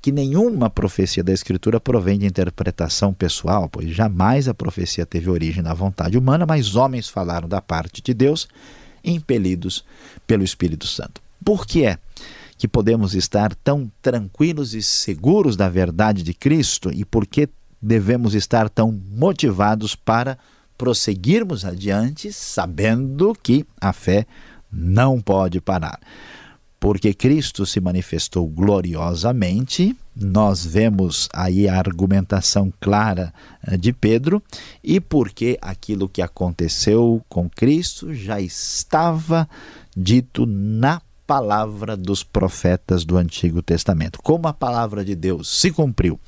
que 0.00 0.10
nenhuma 0.10 0.70
profecia 0.70 1.22
da 1.22 1.32
Escritura 1.32 1.78
provém 1.78 2.18
de 2.18 2.24
interpretação 2.24 3.12
pessoal, 3.12 3.68
pois 3.68 3.90
jamais 3.90 4.48
a 4.48 4.54
profecia 4.54 5.04
teve 5.04 5.28
origem 5.28 5.62
na 5.62 5.74
vontade 5.74 6.16
humana, 6.16 6.46
mas 6.46 6.74
homens 6.74 7.08
falaram 7.08 7.46
da 7.46 7.60
parte 7.60 8.00
de 8.00 8.14
Deus, 8.14 8.48
impelidos 9.04 9.84
pelo 10.26 10.42
Espírito 10.42 10.86
Santo. 10.86 11.20
Por 11.44 11.66
que 11.66 11.84
é? 11.84 11.98
Que 12.58 12.66
podemos 12.66 13.14
estar 13.14 13.54
tão 13.54 13.90
tranquilos 14.02 14.74
e 14.74 14.82
seguros 14.82 15.56
da 15.56 15.68
verdade 15.68 16.24
de 16.24 16.34
Cristo 16.34 16.90
e 16.92 17.04
por 17.04 17.24
que 17.24 17.48
devemos 17.80 18.34
estar 18.34 18.68
tão 18.68 18.90
motivados 18.90 19.94
para 19.94 20.36
prosseguirmos 20.76 21.64
adiante, 21.64 22.32
sabendo 22.32 23.36
que 23.42 23.64
a 23.80 23.92
fé 23.92 24.26
não 24.70 25.20
pode 25.20 25.60
parar. 25.60 26.00
Porque 26.80 27.12
Cristo 27.12 27.66
se 27.66 27.80
manifestou 27.80 28.46
gloriosamente, 28.46 29.96
nós 30.14 30.64
vemos 30.64 31.28
aí 31.32 31.68
a 31.68 31.76
argumentação 31.76 32.72
clara 32.80 33.34
eh, 33.66 33.76
de 33.76 33.92
Pedro, 33.92 34.40
e 34.82 35.00
porque 35.00 35.58
aquilo 35.60 36.08
que 36.08 36.22
aconteceu 36.22 37.20
com 37.28 37.50
Cristo 37.50 38.14
já 38.14 38.40
estava 38.40 39.48
dito 39.96 40.46
na 40.46 41.00
palavra 41.28 41.94
dos 41.94 42.24
profetas 42.24 43.04
do 43.04 43.18
Antigo 43.18 43.60
Testamento. 43.60 44.18
Como 44.22 44.48
a 44.48 44.54
palavra 44.54 45.04
de 45.04 45.14
Deus 45.14 45.60
se 45.60 45.70
cumpriu, 45.70 46.18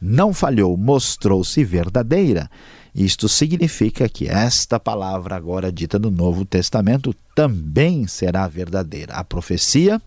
não 0.00 0.32
falhou, 0.32 0.76
mostrou-se 0.76 1.64
verdadeira, 1.64 2.48
isto 2.94 3.28
significa 3.28 4.08
que 4.08 4.28
esta 4.28 4.78
palavra, 4.78 5.34
agora 5.34 5.72
dita 5.72 5.98
no 5.98 6.08
Novo 6.08 6.44
Testamento, 6.44 7.12
também 7.34 8.06
será 8.06 8.46
verdadeira. 8.46 9.14
A 9.14 9.24
profecia 9.24 10.00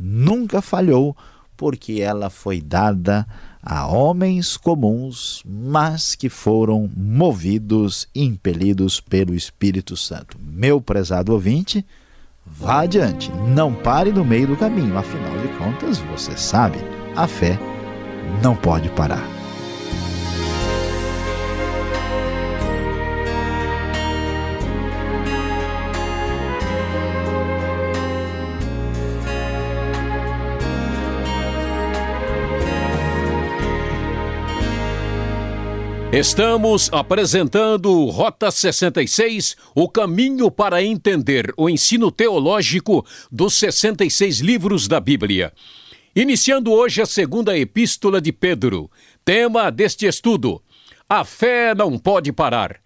nunca 0.00 0.62
falhou, 0.62 1.14
porque 1.54 2.00
ela 2.00 2.30
foi 2.30 2.62
dada 2.62 3.26
a 3.62 3.86
homens 3.86 4.56
comuns, 4.56 5.42
mas 5.44 6.14
que 6.14 6.30
foram 6.30 6.90
movidos, 6.96 8.08
impelidos 8.14 9.00
pelo 9.00 9.34
Espírito 9.34 9.98
Santo. 9.98 10.38
Meu 10.40 10.80
prezado 10.80 11.34
ouvinte, 11.34 11.84
Vá 12.58 12.82
adiante, 12.82 13.32
não 13.32 13.72
pare 13.72 14.12
no 14.12 14.24
meio 14.24 14.46
do 14.46 14.56
caminho, 14.56 14.96
afinal 14.96 15.36
de 15.38 15.48
contas, 15.58 15.98
você 15.98 16.36
sabe, 16.36 16.78
a 17.16 17.26
fé 17.26 17.58
não 18.42 18.54
pode 18.54 18.88
parar. 18.90 19.26
Estamos 36.12 36.90
apresentando 36.92 38.04
Rota 38.10 38.50
66, 38.50 39.56
o 39.74 39.88
caminho 39.88 40.50
para 40.50 40.82
entender 40.82 41.54
o 41.56 41.70
ensino 41.70 42.12
teológico 42.12 43.02
dos 43.30 43.56
66 43.56 44.40
livros 44.40 44.86
da 44.86 45.00
Bíblia. 45.00 45.54
Iniciando 46.14 46.70
hoje 46.70 47.00
a 47.00 47.06
segunda 47.06 47.56
epístola 47.56 48.20
de 48.20 48.30
Pedro. 48.30 48.90
Tema 49.24 49.70
deste 49.70 50.04
estudo: 50.04 50.62
A 51.08 51.24
fé 51.24 51.74
não 51.74 51.98
pode 51.98 52.30
parar. 52.30 52.78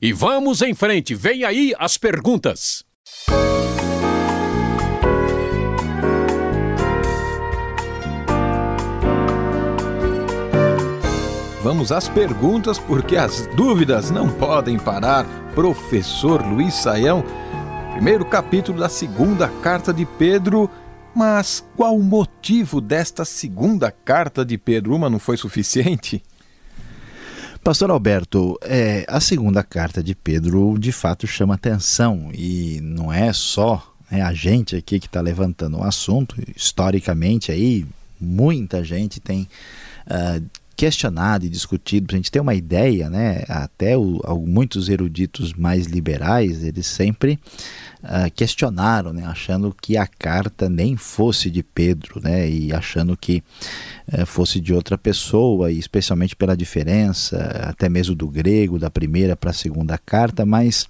E 0.00 0.12
vamos 0.12 0.62
em 0.62 0.74
frente, 0.74 1.12
vem 1.12 1.42
aí 1.42 1.74
as 1.76 1.98
perguntas. 1.98 2.84
Vamos 11.66 11.90
às 11.90 12.08
perguntas, 12.08 12.78
porque 12.78 13.16
as 13.16 13.48
dúvidas 13.56 14.08
não 14.08 14.28
podem 14.28 14.78
parar. 14.78 15.26
Professor 15.52 16.40
Luiz 16.40 16.72
Saião, 16.74 17.24
Primeiro 17.92 18.24
capítulo 18.24 18.78
da 18.78 18.88
segunda 18.88 19.48
carta 19.48 19.92
de 19.92 20.06
Pedro. 20.06 20.70
Mas 21.12 21.64
qual 21.76 21.96
o 21.96 22.04
motivo 22.04 22.80
desta 22.80 23.24
segunda 23.24 23.90
carta 23.90 24.44
de 24.44 24.56
Pedro? 24.56 24.94
Uma 24.94 25.10
não 25.10 25.18
foi 25.18 25.36
suficiente? 25.36 26.22
Pastor 27.64 27.90
Alberto, 27.90 28.56
é, 28.62 29.04
a 29.08 29.18
segunda 29.18 29.64
carta 29.64 30.00
de 30.04 30.14
Pedro 30.14 30.78
de 30.78 30.92
fato 30.92 31.26
chama 31.26 31.54
atenção 31.54 32.30
e 32.32 32.78
não 32.80 33.12
é 33.12 33.32
só 33.32 33.92
né, 34.08 34.22
a 34.22 34.32
gente 34.32 34.76
aqui 34.76 35.00
que 35.00 35.06
está 35.06 35.20
levantando 35.20 35.78
o 35.78 35.82
assunto. 35.82 36.36
Historicamente, 36.54 37.50
aí 37.50 37.84
muita 38.20 38.84
gente 38.84 39.18
tem 39.18 39.48
uh, 40.06 40.65
questionado 40.76 41.46
e 41.46 41.48
discutido, 41.48 42.06
para 42.06 42.16
a 42.16 42.18
gente 42.18 42.30
ter 42.30 42.40
uma 42.40 42.54
ideia, 42.54 43.08
né, 43.08 43.44
até 43.48 43.96
o, 43.96 44.20
muitos 44.46 44.88
eruditos 44.88 45.52
mais 45.54 45.86
liberais, 45.86 46.62
eles 46.62 46.86
sempre 46.86 47.38
uh, 48.02 48.30
questionaram, 48.34 49.12
né, 49.12 49.24
achando 49.24 49.74
que 49.80 49.96
a 49.96 50.06
carta 50.06 50.68
nem 50.68 50.96
fosse 50.96 51.50
de 51.50 51.62
Pedro, 51.62 52.20
né, 52.22 52.48
e 52.48 52.72
achando 52.72 53.16
que 53.16 53.42
uh, 54.12 54.26
fosse 54.26 54.60
de 54.60 54.74
outra 54.74 54.98
pessoa, 54.98 55.72
e 55.72 55.78
especialmente 55.78 56.36
pela 56.36 56.56
diferença, 56.56 57.38
até 57.68 57.88
mesmo 57.88 58.14
do 58.14 58.28
grego, 58.28 58.78
da 58.78 58.90
primeira 58.90 59.34
para 59.34 59.50
a 59.50 59.54
segunda 59.54 59.96
carta, 59.96 60.44
mas 60.44 60.86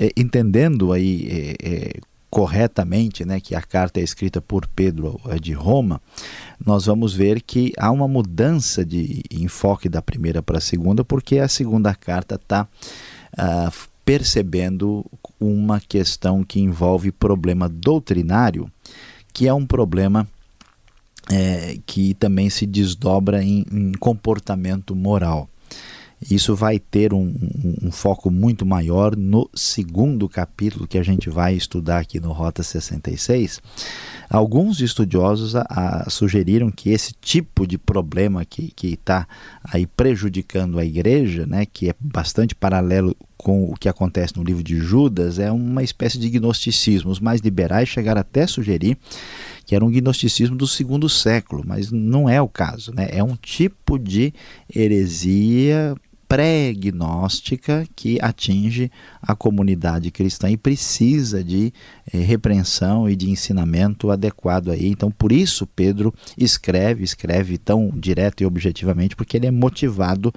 eh, 0.00 0.12
entendendo 0.16 0.92
aí 0.92 1.56
eh, 1.60 1.94
corretamente, 2.30 3.24
né, 3.24 3.40
que 3.40 3.54
a 3.54 3.62
carta 3.62 4.00
é 4.00 4.02
escrita 4.02 4.40
por 4.40 4.66
Pedro 4.66 5.20
de 5.40 5.52
Roma, 5.52 6.00
nós 6.64 6.86
vamos 6.86 7.14
ver 7.14 7.40
que 7.40 7.72
há 7.78 7.90
uma 7.90 8.06
mudança 8.06 8.84
de 8.84 9.22
enfoque 9.30 9.88
da 9.88 10.02
primeira 10.02 10.42
para 10.42 10.58
a 10.58 10.60
segunda, 10.60 11.04
porque 11.04 11.38
a 11.38 11.48
segunda 11.48 11.94
carta 11.94 12.34
está 12.34 12.68
ah, 13.36 13.72
percebendo 14.04 15.04
uma 15.38 15.80
questão 15.80 16.42
que 16.42 16.60
envolve 16.60 17.12
problema 17.12 17.68
doutrinário, 17.68 18.70
que 19.32 19.46
é 19.46 19.54
um 19.54 19.66
problema 19.66 20.26
é, 21.30 21.78
que 21.86 22.14
também 22.14 22.48
se 22.48 22.66
desdobra 22.66 23.42
em, 23.42 23.64
em 23.70 23.92
comportamento 23.92 24.96
moral. 24.96 25.48
Isso 26.20 26.54
vai 26.56 26.80
ter 26.80 27.14
um, 27.14 27.20
um, 27.20 27.86
um, 27.86 27.90
foco 27.92 28.28
muito 28.30 28.66
maior 28.66 29.16
no 29.16 29.48
segundo 29.54 30.28
capítulo 30.28 30.86
que 30.86 30.98
a 30.98 31.02
gente 31.02 31.30
vai 31.30 31.54
estudar 31.54 32.00
aqui 32.00 32.18
no 32.18 32.32
Rota 32.32 32.62
66. 32.62 33.60
Alguns 34.28 34.80
estudiosos 34.80 35.54
a, 35.54 35.64
a, 35.68 36.10
sugeriram 36.10 36.70
que 36.70 36.90
esse 36.90 37.12
tipo 37.20 37.66
de 37.66 37.78
problema 37.78 38.44
que 38.44 38.74
está 38.82 39.28
aí 39.64 39.86
prejudicando 39.86 40.78
a 40.78 40.84
igreja, 40.84 41.46
né, 41.46 41.64
que 41.64 41.88
é 41.88 41.94
bastante 42.00 42.54
paralelo 42.54 43.16
com 43.36 43.70
o 43.70 43.76
que 43.76 43.88
acontece 43.88 44.36
no 44.36 44.42
livro 44.42 44.64
de 44.64 44.76
Judas, 44.76 45.38
é 45.38 45.52
uma 45.52 45.84
espécie 45.84 46.18
de 46.18 46.28
gnosticismo. 46.28 47.12
Os 47.12 47.20
mais 47.20 47.40
liberais 47.40 47.88
chegaram 47.88 48.20
até 48.20 48.42
a 48.42 48.48
sugerir 48.48 48.98
que 49.68 49.74
era 49.74 49.84
um 49.84 49.90
gnosticismo 49.90 50.56
do 50.56 50.66
segundo 50.66 51.10
século, 51.10 51.62
mas 51.64 51.92
não 51.92 52.26
é 52.26 52.40
o 52.40 52.48
caso. 52.48 52.90
Né? 52.94 53.06
É 53.12 53.22
um 53.22 53.36
tipo 53.36 53.98
de 53.98 54.32
heresia 54.74 55.94
pré-gnóstica 56.28 57.86
que 57.96 58.18
atinge 58.20 58.92
a 59.22 59.34
comunidade 59.34 60.10
cristã 60.10 60.50
e 60.50 60.56
precisa 60.58 61.42
de 61.42 61.72
eh, 62.12 62.18
repreensão 62.18 63.08
e 63.08 63.16
de 63.16 63.30
ensinamento 63.30 64.10
adequado 64.10 64.70
aí. 64.70 64.88
Então, 64.88 65.10
por 65.10 65.32
isso 65.32 65.66
Pedro 65.66 66.14
escreve, 66.36 67.02
escreve 67.02 67.56
tão 67.56 67.90
direto 67.94 68.42
e 68.42 68.46
objetivamente, 68.46 69.16
porque 69.16 69.38
ele 69.38 69.46
é 69.46 69.50
motivado 69.50 70.32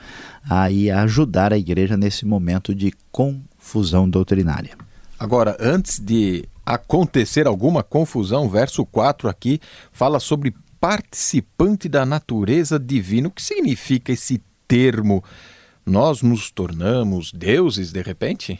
a, 0.49 0.63
a 0.65 1.01
ajudar 1.03 1.51
a 1.51 1.57
igreja 1.57 1.97
nesse 1.97 2.25
momento 2.25 2.73
de 2.73 2.93
confusão 3.11 4.09
doutrinária. 4.09 4.77
Agora, 5.19 5.57
antes 5.59 5.99
de 5.99 6.45
acontecer 6.65 7.45
alguma 7.45 7.83
confusão, 7.83 8.49
verso 8.49 8.85
4 8.85 9.27
aqui 9.27 9.59
fala 9.91 10.19
sobre 10.19 10.55
participante 10.79 11.87
da 11.87 12.05
natureza 12.05 12.79
divina. 12.79 13.27
O 13.27 13.31
que 13.31 13.43
significa 13.43 14.11
esse 14.11 14.41
termo? 14.67 15.23
Nós 15.85 16.21
nos 16.21 16.51
tornamos 16.51 17.31
deuses 17.31 17.91
de 17.91 18.01
repente? 18.01 18.59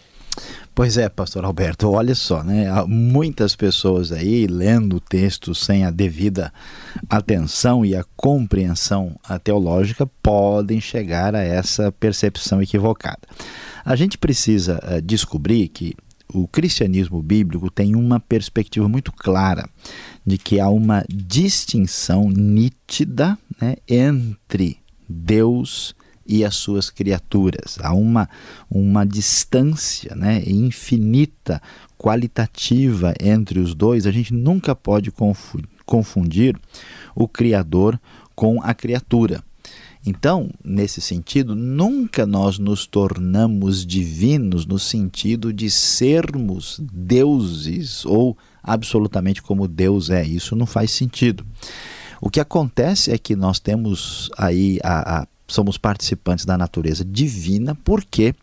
Pois 0.74 0.98
é, 0.98 1.10
pastor 1.10 1.44
Alberto, 1.44 1.90
olha 1.90 2.16
só, 2.16 2.44
né? 2.44 2.70
Há 2.70 2.88
muitas 2.88 3.56
pessoas 3.56 4.12
aí 4.12 4.48
lendo 4.48 4.96
o 4.96 5.02
texto 5.02 5.54
sem 5.54 5.84
a 5.84 5.92
devida 5.92 6.54
atenção 7.10 7.86
e 7.86 7.96
a 7.96 8.06
compreensão 8.16 9.20
teológica 9.44 10.10
podem 10.24 10.80
chegar 10.80 11.36
a 11.36 11.44
essa 11.44 11.92
percepção 11.92 12.62
equivocada. 12.62 13.20
A 13.84 13.96
gente 13.96 14.18
precisa 14.18 14.80
uh, 14.84 15.02
descobrir 15.02 15.68
que 15.68 15.96
o 16.34 16.48
cristianismo 16.48 17.22
bíblico 17.22 17.70
tem 17.70 17.94
uma 17.94 18.20
perspectiva 18.20 18.88
muito 18.88 19.12
clara 19.12 19.70
de 20.26 20.38
que 20.38 20.60
há 20.60 20.70
uma 20.70 21.04
distinção 21.10 22.30
nítida 22.30 23.38
né, 23.60 23.76
entre 23.88 24.78
Deus 25.10 25.94
e 26.26 26.44
as 26.44 26.56
suas 26.56 26.90
criaturas. 26.90 27.78
Há 27.82 27.94
uma, 27.94 28.30
uma 28.70 29.06
distância 29.06 30.16
né, 30.16 30.44
infinita, 30.46 31.62
qualitativa 31.98 33.14
entre 33.20 33.60
os 33.60 33.74
dois. 33.74 34.06
A 34.06 34.12
gente 34.12 34.34
nunca 34.34 34.76
pode 34.76 35.12
confundir 35.86 36.60
o 37.16 37.28
Criador 37.28 38.00
com 38.36 38.62
a 38.62 38.74
criatura. 38.74 39.44
Então, 40.06 40.50
nesse 40.64 41.00
sentido, 41.00 41.56
nunca 41.56 42.26
nós 42.26 42.58
nos 42.58 42.88
tornamos 42.88 43.86
divinos 43.86 44.66
no 44.66 44.80
sentido 44.80 45.54
de 45.54 45.70
sermos 45.70 46.82
deuses 46.92 48.04
ou 48.06 48.36
absolutamente 48.64 49.44
como 49.44 49.68
Deus 49.68 50.10
é. 50.10 50.26
Isso 50.26 50.56
não 50.56 50.66
faz 50.66 50.92
sentido. 50.92 51.46
O 52.20 52.30
que 52.30 52.40
acontece 52.40 53.12
é 53.12 53.18
que 53.18 53.36
nós 53.36 53.60
temos 53.60 54.32
aí 54.38 54.80
a, 54.84 55.22
a 55.22 55.28
somos 55.54 55.78
participantes 55.78 56.46
da 56.46 56.58
natureza 56.58 57.04
divina, 57.04 57.76
porque 57.84 58.34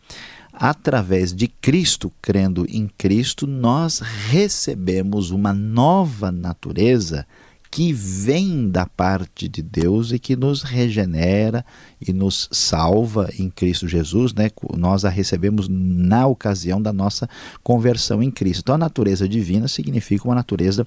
através 0.53 1.33
de 1.33 1.49
Cristo, 1.49 2.13
crendo 2.21 2.67
em 2.69 2.91
Cristo, 2.99 3.47
nós 3.47 4.01
recebemos 4.01 5.31
uma 5.31 5.53
nova 5.53 6.33
natureza 6.33 7.27
que 7.71 7.93
vem 7.93 8.69
da 8.69 8.87
parte 8.87 9.49
de 9.49 9.63
Deus 9.63 10.11
e 10.11 10.19
que 10.19 10.35
nos 10.35 10.63
regenera 10.63 11.65
e 12.01 12.13
nos 12.13 12.49
salva 12.51 13.29
em 13.39 13.51
Cristo 13.51 13.87
Jesus, 13.87 14.33
né? 14.33 14.51
Nós 14.77 15.05
a 15.05 15.11
recebemos 15.11 15.69
na 15.69 16.27
ocasião 16.27 16.81
da 16.81 16.93
nossa 16.93 17.29
conversão 17.63 18.23
em 18.23 18.31
Cristo. 18.31 18.61
Então 18.61 18.75
a 18.75 18.79
natureza 18.79 19.29
divina 19.29 19.69
significa 19.69 20.25
uma 20.27 20.35
natureza 20.35 20.87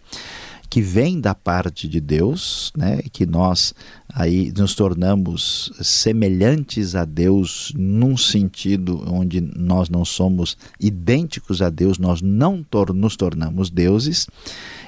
que 0.71 0.81
vem 0.81 1.19
da 1.19 1.35
parte 1.35 1.85
de 1.85 1.99
Deus, 1.99 2.71
né, 2.77 3.01
que 3.11 3.25
nós 3.25 3.75
aí 4.07 4.53
nos 4.57 4.73
tornamos 4.73 5.69
semelhantes 5.81 6.95
a 6.95 7.03
Deus 7.03 7.73
num 7.75 8.15
sentido 8.15 9.03
onde 9.05 9.41
nós 9.41 9.89
não 9.89 10.05
somos 10.05 10.55
idênticos 10.79 11.61
a 11.61 11.69
Deus, 11.69 11.99
nós 11.99 12.21
não 12.21 12.63
tor 12.63 12.93
nos 12.93 13.17
tornamos 13.17 13.69
deuses 13.69 14.27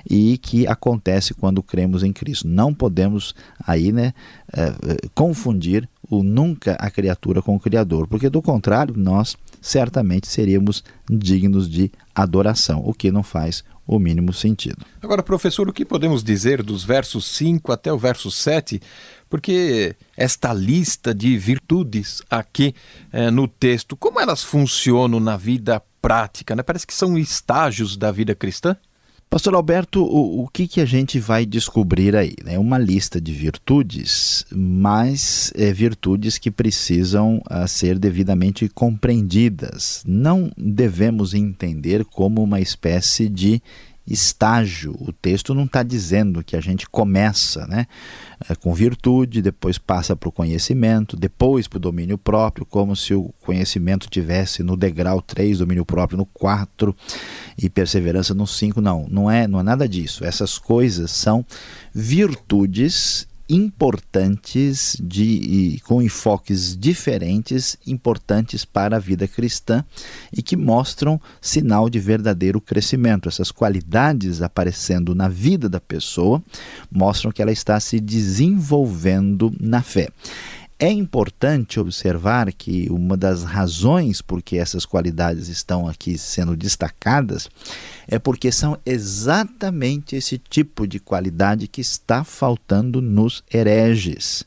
e 0.09 0.37
que 0.37 0.65
acontece 0.65 1.33
quando 1.33 1.61
cremos 1.61 2.01
em 2.01 2.13
Cristo. 2.13 2.47
Não 2.47 2.73
podemos 2.73 3.35
aí, 3.59 3.91
né, 3.91 4.13
uh, 4.53 5.09
confundir 5.13 5.89
o 6.09 6.23
nunca 6.23 6.77
a 6.79 6.89
criatura 6.89 7.41
com 7.41 7.57
o 7.57 7.59
Criador, 7.59 8.07
porque 8.07 8.29
do 8.29 8.41
contrário 8.41 8.95
nós 8.95 9.35
certamente 9.61 10.27
seríamos 10.27 10.81
dignos 11.09 11.69
de 11.69 11.91
adoração, 12.15 12.81
o 12.85 12.93
que 12.93 13.11
não 13.11 13.23
faz 13.23 13.65
o 13.85 13.99
mínimo 13.99 14.31
sentido. 14.33 14.85
Agora, 15.01 15.21
professor, 15.21 15.67
o 15.67 15.73
que 15.73 15.85
podemos 15.85 16.23
dizer 16.23 16.63
dos 16.63 16.83
versos 16.83 17.25
5 17.25 17.71
até 17.71 17.91
o 17.91 17.97
verso 17.97 18.31
7? 18.31 18.81
Porque 19.29 19.95
esta 20.15 20.53
lista 20.53 21.13
de 21.13 21.37
virtudes 21.37 22.21
aqui 22.29 22.73
é, 23.11 23.29
no 23.29 23.47
texto, 23.47 23.95
como 23.95 24.19
elas 24.19 24.43
funcionam 24.43 25.19
na 25.19 25.35
vida 25.35 25.81
prática? 26.01 26.55
Né? 26.55 26.63
Parece 26.63 26.87
que 26.87 26.93
são 26.93 27.17
estágios 27.17 27.97
da 27.97 28.11
vida 28.11 28.35
cristã. 28.35 28.75
Pastor 29.33 29.55
Alberto, 29.55 30.03
o, 30.03 30.43
o 30.43 30.47
que, 30.47 30.67
que 30.67 30.79
a 30.79 30.85
gente 30.85 31.17
vai 31.17 31.43
descobrir 31.43 32.15
aí? 32.15 32.35
É 32.41 32.51
né? 32.51 32.59
uma 32.59 32.77
lista 32.77 33.19
de 33.19 33.33
virtudes, 33.33 34.45
mas 34.51 35.51
é, 35.55 35.73
virtudes 35.73 36.37
que 36.37 36.51
precisam 36.51 37.41
uh, 37.49 37.67
ser 37.67 37.97
devidamente 37.97 38.69
compreendidas. 38.69 40.03
Não 40.05 40.51
devemos 40.55 41.33
entender 41.33 42.05
como 42.05 42.43
uma 42.43 42.61
espécie 42.61 43.27
de 43.27 43.59
estágio. 44.05 44.95
O 44.99 45.13
texto 45.13 45.53
não 45.53 45.63
está 45.65 45.81
dizendo 45.81 46.43
que 46.43 46.55
a 46.55 46.61
gente 46.61 46.89
começa 46.89 47.65
né, 47.67 47.87
é, 48.49 48.55
com 48.55 48.73
virtude, 48.73 49.41
depois 49.41 49.77
passa 49.77 50.15
para 50.15 50.29
o 50.29 50.31
conhecimento, 50.31 51.15
depois 51.15 51.67
para 51.67 51.77
o 51.77 51.79
domínio 51.79 52.17
próprio, 52.17 52.65
como 52.65 52.95
se 52.95 53.13
o 53.13 53.33
conhecimento 53.41 54.09
tivesse 54.09 54.61
no 54.63 54.75
degrau 54.75 55.21
3, 55.21 55.59
domínio 55.59 55.85
próprio 55.85 56.17
no 56.17 56.25
4 56.25 56.95
e 57.57 57.69
perseverança 57.69 58.33
no 58.33 58.45
5. 58.45 58.81
Não, 58.81 59.07
não 59.09 59.31
é, 59.31 59.47
não 59.47 59.59
é 59.59 59.63
nada 59.63 59.87
disso. 59.87 60.25
Essas 60.25 60.57
coisas 60.57 61.11
são 61.11 61.45
virtudes 61.93 63.27
importantes 63.53 64.97
de, 64.99 65.79
com 65.85 66.01
enfoques 66.01 66.75
diferentes, 66.75 67.77
importantes 67.85 68.65
para 68.65 68.97
a 68.97 68.99
vida 68.99 69.27
cristã 69.27 69.85
e 70.35 70.41
que 70.41 70.57
mostram 70.57 71.21
sinal 71.39 71.87
de 71.87 71.99
verdadeiro 71.99 72.59
crescimento. 72.59 73.29
Essas 73.29 73.51
qualidades 73.51 74.41
aparecendo 74.41 75.13
na 75.13 75.27
vida 75.27 75.69
da 75.69 75.79
pessoa 75.79 76.41
mostram 76.91 77.31
que 77.31 77.43
ela 77.43 77.51
está 77.51 77.79
se 77.79 77.99
desenvolvendo 77.99 79.53
na 79.59 79.83
fé. 79.83 80.09
É 80.79 80.91
importante 80.91 81.79
observar 81.79 82.51
que 82.51 82.87
uma 82.89 83.15
das 83.15 83.43
razões 83.43 84.21
por 84.21 84.41
que 84.41 84.57
essas 84.57 84.85
qualidades 84.85 85.47
estão 85.47 85.87
aqui 85.87 86.17
sendo 86.17 86.57
destacadas 86.57 87.49
é 88.07 88.19
porque 88.19 88.51
são 88.51 88.77
exatamente 88.85 90.15
esse 90.15 90.37
tipo 90.37 90.87
de 90.87 90.99
qualidade 90.99 91.67
que 91.67 91.79
está 91.79 92.23
faltando 92.23 93.01
nos 93.01 93.43
hereges. 93.53 94.45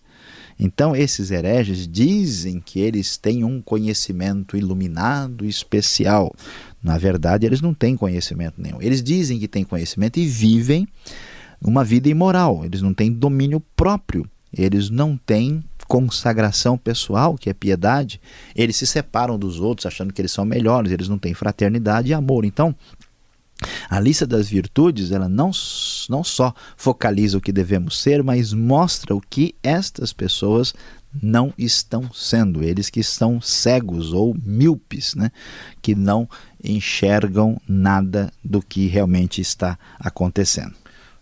Então, 0.58 0.96
esses 0.96 1.30
hereges 1.30 1.86
dizem 1.86 2.60
que 2.60 2.80
eles 2.80 3.16
têm 3.16 3.44
um 3.44 3.60
conhecimento 3.60 4.56
iluminado 4.56 5.44
especial. 5.44 6.34
Na 6.82 6.96
verdade, 6.96 7.44
eles 7.44 7.60
não 7.60 7.74
têm 7.74 7.96
conhecimento 7.96 8.60
nenhum. 8.60 8.80
Eles 8.80 9.02
dizem 9.02 9.38
que 9.38 9.48
têm 9.48 9.64
conhecimento 9.64 10.18
e 10.18 10.26
vivem 10.26 10.88
uma 11.60 11.84
vida 11.84 12.08
imoral. 12.08 12.64
Eles 12.64 12.80
não 12.80 12.94
têm 12.94 13.12
domínio 13.12 13.60
próprio. 13.76 14.28
Eles 14.52 14.88
não 14.88 15.16
têm 15.16 15.62
consagração 15.86 16.76
pessoal, 16.76 17.36
que 17.36 17.50
é 17.50 17.54
piedade, 17.54 18.20
eles 18.54 18.76
se 18.76 18.86
separam 18.86 19.38
dos 19.38 19.60
outros 19.60 19.86
achando 19.86 20.12
que 20.12 20.20
eles 20.20 20.32
são 20.32 20.44
melhores, 20.44 20.92
eles 20.92 21.08
não 21.08 21.18
têm 21.18 21.34
fraternidade 21.34 22.08
e 22.08 22.14
amor. 22.14 22.44
Então, 22.44 22.74
a 23.88 23.98
lista 23.98 24.26
das 24.26 24.48
virtudes, 24.48 25.10
ela 25.10 25.28
não, 25.28 25.50
não 26.08 26.22
só 26.22 26.54
focaliza 26.76 27.38
o 27.38 27.40
que 27.40 27.52
devemos 27.52 28.00
ser, 28.00 28.22
mas 28.22 28.52
mostra 28.52 29.14
o 29.14 29.20
que 29.20 29.54
estas 29.62 30.12
pessoas 30.12 30.74
não 31.22 31.52
estão 31.56 32.12
sendo, 32.12 32.62
eles 32.62 32.90
que 32.90 33.00
estão 33.00 33.40
cegos 33.40 34.12
ou 34.12 34.36
míopes, 34.44 35.14
né? 35.14 35.30
que 35.80 35.94
não 35.94 36.28
enxergam 36.62 37.60
nada 37.66 38.30
do 38.44 38.60
que 38.60 38.86
realmente 38.86 39.40
está 39.40 39.78
acontecendo. 39.98 40.74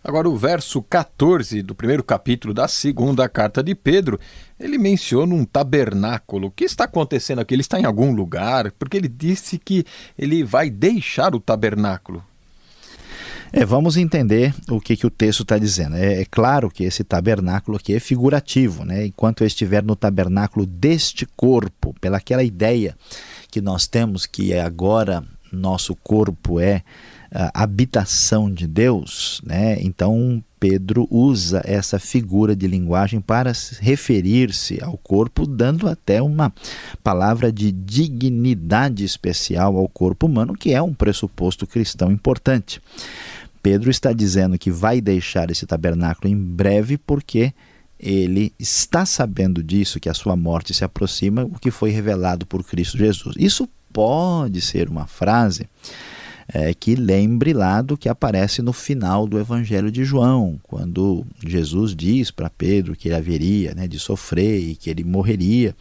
Agora, 0.07 0.29
o 0.29 0.37
verso 0.37 0.83
14 0.83 1.63
do 1.63 1.73
primeiro 1.73 2.03
capítulo 2.03 2.53
da 2.53 2.67
segunda 2.67 3.27
carta 3.27 3.63
de 3.63 3.73
Pedro, 3.73 4.19
ele 4.59 4.77
menciona 4.77 5.33
um 5.33 5.43
tabernáculo. 5.43 6.49
O 6.49 6.51
que 6.51 6.63
está 6.63 6.83
acontecendo 6.83 7.39
aqui? 7.39 7.55
Ele 7.55 7.61
está 7.61 7.79
em 7.79 7.85
algum 7.85 8.13
lugar? 8.13 8.71
Porque 8.73 8.97
ele 8.97 9.07
disse 9.07 9.57
que 9.57 9.83
ele 10.15 10.43
vai 10.43 10.69
deixar 10.69 11.33
o 11.33 11.39
tabernáculo. 11.39 12.23
É, 13.51 13.65
vamos 13.65 13.97
entender 13.97 14.53
o 14.69 14.79
que, 14.79 14.95
que 14.95 15.07
o 15.07 15.09
texto 15.09 15.41
está 15.41 15.57
dizendo. 15.57 15.95
É, 15.95 16.21
é, 16.21 16.25
claro 16.25 16.69
que 16.69 16.83
esse 16.83 17.03
tabernáculo 17.03 17.77
aqui 17.77 17.95
é 17.95 17.99
figurativo, 17.99 18.85
né? 18.85 19.07
Enquanto 19.07 19.41
eu 19.41 19.47
estiver 19.47 19.81
no 19.81 19.95
tabernáculo 19.95 20.67
deste 20.67 21.25
corpo, 21.35 21.95
pelaquela 21.99 22.43
ideia 22.43 22.95
que 23.49 23.59
nós 23.59 23.87
temos 23.87 24.27
que 24.27 24.53
agora 24.53 25.23
nosso 25.51 25.95
corpo 25.95 26.59
é 26.59 26.83
habitação 27.53 28.49
de 28.49 28.65
Deus, 28.65 29.41
né? 29.43 29.77
Então 29.81 30.41
Pedro 30.57 31.05
usa 31.11 31.61
essa 31.65 31.99
figura 31.99 32.55
de 32.55 32.65
linguagem 32.65 33.19
para 33.19 33.51
referir-se 33.81 34.81
ao 34.81 34.97
corpo, 34.97 35.45
dando 35.45 35.87
até 35.87 36.21
uma 36.21 36.53
palavra 37.03 37.51
de 37.51 37.71
dignidade 37.71 39.03
especial 39.03 39.75
ao 39.75 39.87
corpo 39.89 40.27
humano, 40.27 40.55
que 40.55 40.73
é 40.73 40.81
um 40.81 40.93
pressuposto 40.93 41.67
cristão 41.67 42.09
importante. 42.09 42.81
Pedro 43.61 43.91
está 43.91 44.13
dizendo 44.13 44.57
que 44.57 44.71
vai 44.71 45.01
deixar 45.01 45.51
esse 45.51 45.65
tabernáculo 45.65 46.31
em 46.31 46.37
breve 46.37 46.97
porque 46.97 47.53
ele 47.99 48.53
está 48.57 49.05
sabendo 49.05 49.61
disso, 49.61 49.99
que 49.99 50.09
a 50.09 50.13
sua 50.13 50.35
morte 50.35 50.73
se 50.73 50.85
aproxima, 50.85 51.43
o 51.43 51.59
que 51.59 51.71
foi 51.71 51.89
revelado 51.89 52.45
por 52.45 52.63
Cristo 52.63 52.97
Jesus. 52.97 53.35
Isso 53.37 53.67
pode 53.91 54.61
ser 54.61 54.89
uma 54.89 55.05
frase 55.05 55.67
é, 56.47 56.73
que 56.73 56.95
lembre 56.95 57.53
lá 57.53 57.81
do 57.81 57.97
que 57.97 58.07
aparece 58.07 58.61
no 58.61 58.73
final 58.73 59.27
do 59.27 59.39
Evangelho 59.39 59.91
de 59.91 60.03
João, 60.03 60.59
quando 60.63 61.25
Jesus 61.45 61.95
diz 61.95 62.31
para 62.31 62.49
Pedro 62.49 62.95
que 62.95 63.07
ele 63.07 63.15
haveria 63.15 63.73
né, 63.73 63.87
de 63.87 63.99
sofrer 63.99 64.59
e 64.59 64.75
que 64.75 64.89
ele 64.89 65.03
morreria 65.03 65.75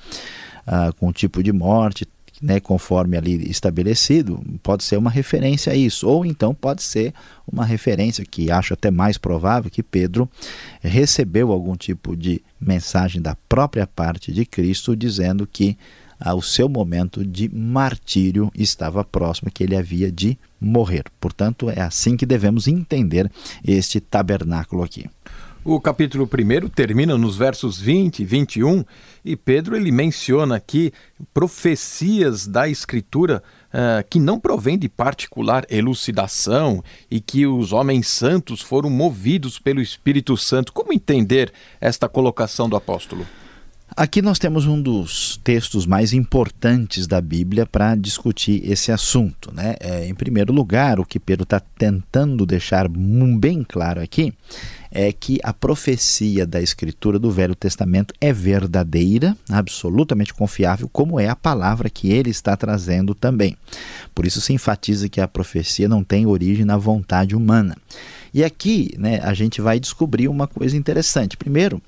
ah, 0.66 0.92
com 0.98 1.08
um 1.08 1.12
tipo 1.12 1.42
de 1.42 1.52
morte 1.52 2.06
né, 2.42 2.60
conforme 2.60 3.16
ali 3.16 3.48
estabelecido, 3.48 4.42
pode 4.62 4.84
ser 4.84 4.96
uma 4.96 5.10
referência 5.10 5.72
a 5.72 5.76
isso, 5.76 6.08
ou 6.08 6.26
então 6.26 6.54
pode 6.54 6.82
ser 6.82 7.14
uma 7.50 7.64
referência 7.64 8.24
que 8.24 8.50
acho 8.50 8.74
até 8.74 8.90
mais 8.90 9.16
provável 9.16 9.70
que 9.70 9.82
Pedro 9.82 10.28
recebeu 10.80 11.52
algum 11.52 11.76
tipo 11.76 12.16
de 12.16 12.42
mensagem 12.60 13.22
da 13.22 13.36
própria 13.48 13.86
parte 13.86 14.32
de 14.32 14.44
Cristo 14.44 14.96
dizendo 14.96 15.46
que 15.46 15.78
o 16.34 16.42
seu 16.42 16.68
momento 16.68 17.24
de 17.24 17.48
martírio 17.48 18.50
estava 18.54 19.04
próximo, 19.04 19.50
que 19.50 19.64
ele 19.64 19.76
havia 19.76 20.10
de 20.10 20.38
morrer. 20.60 21.04
Portanto, 21.20 21.70
é 21.70 21.80
assim 21.80 22.16
que 22.16 22.26
devemos 22.26 22.68
entender 22.68 23.30
este 23.64 24.00
tabernáculo 24.00 24.82
aqui. 24.82 25.08
O 25.66 25.80
capítulo 25.80 26.28
1 26.28 26.68
termina 26.68 27.16
nos 27.16 27.38
versos 27.38 27.80
20 27.80 28.18
e 28.18 28.24
21 28.26 28.84
e 29.24 29.34
Pedro 29.34 29.74
ele 29.74 29.90
menciona 29.90 30.56
aqui 30.56 30.92
profecias 31.32 32.46
da 32.46 32.68
Escritura 32.68 33.42
uh, 33.72 34.06
que 34.10 34.20
não 34.20 34.38
provém 34.38 34.78
de 34.78 34.90
particular 34.90 35.64
elucidação 35.70 36.84
e 37.10 37.18
que 37.18 37.46
os 37.46 37.72
homens 37.72 38.08
santos 38.08 38.60
foram 38.60 38.90
movidos 38.90 39.58
pelo 39.58 39.80
Espírito 39.80 40.36
Santo. 40.36 40.70
Como 40.70 40.92
entender 40.92 41.50
esta 41.80 42.10
colocação 42.10 42.68
do 42.68 42.76
apóstolo? 42.76 43.26
Aqui 43.96 44.20
nós 44.20 44.40
temos 44.40 44.66
um 44.66 44.82
dos 44.82 45.40
textos 45.44 45.86
mais 45.86 46.12
importantes 46.12 47.06
da 47.06 47.20
Bíblia 47.20 47.64
para 47.64 47.94
discutir 47.94 48.60
esse 48.68 48.90
assunto. 48.90 49.54
Né? 49.54 49.76
É, 49.78 50.08
em 50.08 50.14
primeiro 50.14 50.52
lugar, 50.52 50.98
o 50.98 51.04
que 51.04 51.20
Pedro 51.20 51.44
está 51.44 51.60
tentando 51.60 52.44
deixar 52.44 52.88
bem 52.88 53.62
claro 53.62 54.00
aqui 54.00 54.34
é 54.90 55.12
que 55.12 55.38
a 55.44 55.52
profecia 55.52 56.44
da 56.44 56.60
Escritura 56.60 57.20
do 57.20 57.30
Velho 57.30 57.54
Testamento 57.54 58.12
é 58.20 58.32
verdadeira, 58.32 59.36
absolutamente 59.48 60.34
confiável, 60.34 60.88
como 60.92 61.20
é 61.20 61.28
a 61.28 61.36
palavra 61.36 61.88
que 61.88 62.10
ele 62.10 62.30
está 62.30 62.56
trazendo 62.56 63.14
também. 63.14 63.56
Por 64.12 64.26
isso 64.26 64.40
se 64.40 64.52
enfatiza 64.52 65.08
que 65.08 65.20
a 65.20 65.28
profecia 65.28 65.88
não 65.88 66.02
tem 66.02 66.26
origem 66.26 66.64
na 66.64 66.76
vontade 66.76 67.36
humana. 67.36 67.76
E 68.34 68.42
aqui 68.42 68.92
né, 68.98 69.20
a 69.22 69.32
gente 69.32 69.60
vai 69.60 69.78
descobrir 69.78 70.26
uma 70.26 70.48
coisa 70.48 70.76
interessante. 70.76 71.36
Primeiro, 71.36 71.80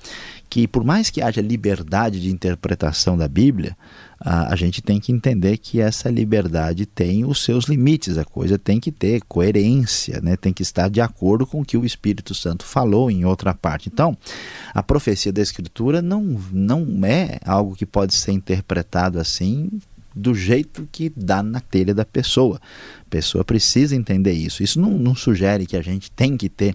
que 0.48 0.66
por 0.66 0.84
mais 0.84 1.10
que 1.10 1.20
haja 1.20 1.40
liberdade 1.40 2.20
de 2.20 2.30
interpretação 2.30 3.16
da 3.16 3.28
Bíblia, 3.28 3.76
a, 4.18 4.52
a, 4.52 4.56
gente 4.56 4.80
tem 4.80 4.98
que 4.98 5.12
entender 5.12 5.58
que 5.58 5.80
essa 5.80 6.08
liberdade 6.08 6.86
tem 6.86 7.24
os 7.24 7.44
seus 7.44 7.66
limites, 7.66 8.16
a 8.16 8.24
coisa 8.24 8.58
tem 8.58 8.80
que 8.80 8.90
ter 8.90 9.22
coerência, 9.28 10.20
né? 10.22 10.36
tem 10.36 10.52
que 10.52 10.62
estar 10.62 10.88
de 10.88 11.00
acordo 11.00 11.46
com 11.46 11.60
o 11.60 11.64
que 11.64 11.76
o 11.76 11.84
Espírito 11.84 12.34
Santo 12.34 12.64
falou 12.64 13.10
em 13.10 13.24
outra 13.24 13.52
parte. 13.52 13.90
Então, 13.92 14.16
a 14.72 14.82
profecia 14.82 15.32
da 15.32 15.42
Escritura 15.42 16.00
não, 16.00 16.22
não 16.50 17.04
é 17.04 17.38
algo 17.44 17.76
que 17.76 17.84
pode 17.84 18.14
ser 18.14 18.32
interpretado 18.32 19.18
assim 19.18 19.70
do 20.14 20.34
jeito 20.34 20.88
que 20.90 21.12
dá 21.14 21.42
na 21.42 21.60
telha 21.60 21.94
da 21.94 22.04
pessoa. 22.04 22.58
A 23.02 23.10
pessoa 23.10 23.44
precisa 23.44 23.94
entender 23.94 24.32
isso. 24.32 24.62
Isso 24.62 24.80
não, 24.80 24.92
não 24.92 25.14
sugere 25.14 25.66
que 25.66 25.76
a 25.76 25.82
gente 25.82 26.10
tem 26.10 26.38
que 26.38 26.48
ter 26.48 26.74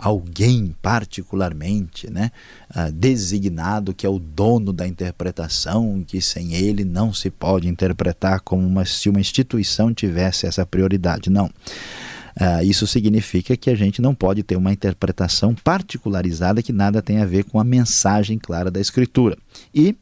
alguém 0.00 0.74
particularmente 0.80 2.10
né, 2.10 2.30
uh, 2.74 2.90
designado 2.90 3.92
que 3.92 4.06
é 4.06 4.08
o 4.08 4.18
dono 4.18 4.72
da 4.72 4.86
interpretação, 4.86 6.02
que 6.06 6.20
sem 6.20 6.54
ele 6.54 6.84
não 6.84 7.12
se 7.12 7.30
pode 7.30 7.68
interpretar 7.68 8.40
como 8.40 8.66
uma, 8.66 8.84
se 8.84 9.08
uma 9.08 9.20
instituição 9.20 9.92
tivesse 9.92 10.46
essa 10.46 10.64
prioridade. 10.64 11.28
Não. 11.28 11.46
Uh, 11.46 12.64
isso 12.64 12.86
significa 12.86 13.56
que 13.56 13.68
a 13.68 13.74
gente 13.74 14.00
não 14.00 14.14
pode 14.14 14.42
ter 14.42 14.56
uma 14.56 14.72
interpretação 14.72 15.54
particularizada 15.54 16.62
que 16.62 16.72
nada 16.72 17.02
tem 17.02 17.18
a 17.18 17.26
ver 17.26 17.44
com 17.44 17.60
a 17.60 17.64
mensagem 17.64 18.38
clara 18.38 18.70
da 18.70 18.80
Escritura. 18.80 19.36
E, 19.74 19.94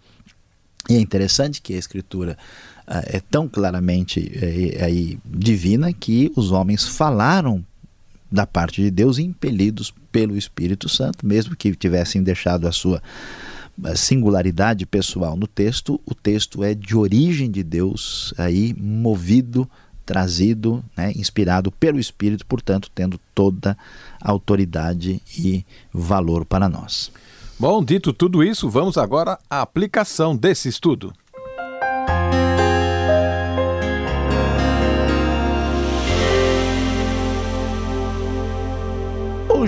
e 0.89 0.95
é 0.95 1.01
interessante 1.01 1.61
que 1.61 1.75
a 1.75 1.79
Escritura 1.79 2.39
uh, 2.87 3.03
é 3.07 3.21
tão 3.21 3.49
claramente 3.49 4.31
é, 4.37 4.89
é, 4.89 5.17
divina 5.25 5.93
que 5.93 6.31
os 6.37 6.53
homens 6.53 6.87
falaram 6.87 7.65
da 8.31 8.47
parte 8.47 8.83
de 8.83 8.91
Deus, 8.91 9.19
impelidos 9.19 9.93
pelo 10.13 10.37
Espírito 10.37 10.89
Santo, 10.89 11.27
mesmo 11.27 11.57
que 11.57 11.75
tivessem 11.75 12.23
deixado 12.23 12.67
a 12.67 12.73
sua 12.73 13.03
singularidade 13.95 14.85
pessoal 14.85 15.37
no 15.37 15.47
texto, 15.47 16.01
o 16.05 16.15
texto 16.15 16.65
é 16.65 16.75
de 16.75 16.97
origem 16.97 17.51
de 17.51 17.63
Deus, 17.63 18.35
aí 18.37 18.75
movido, 18.75 19.69
trazido, 20.05 20.83
né, 20.97 21.13
inspirado 21.15 21.71
pelo 21.71 21.99
Espírito, 21.99 22.45
portanto, 22.47 22.91
tendo 22.95 23.21
toda 23.35 23.77
autoridade 24.21 25.23
e 25.37 25.65
valor 25.93 26.45
para 26.45 26.69
nós. 26.69 27.13
Bom, 27.59 27.85
dito 27.85 28.13
tudo 28.13 28.43
isso, 28.43 28.71
vamos 28.71 28.97
agora 28.97 29.39
à 29.51 29.61
aplicação 29.61 30.37
desse 30.37 30.69
estudo. 30.69 31.13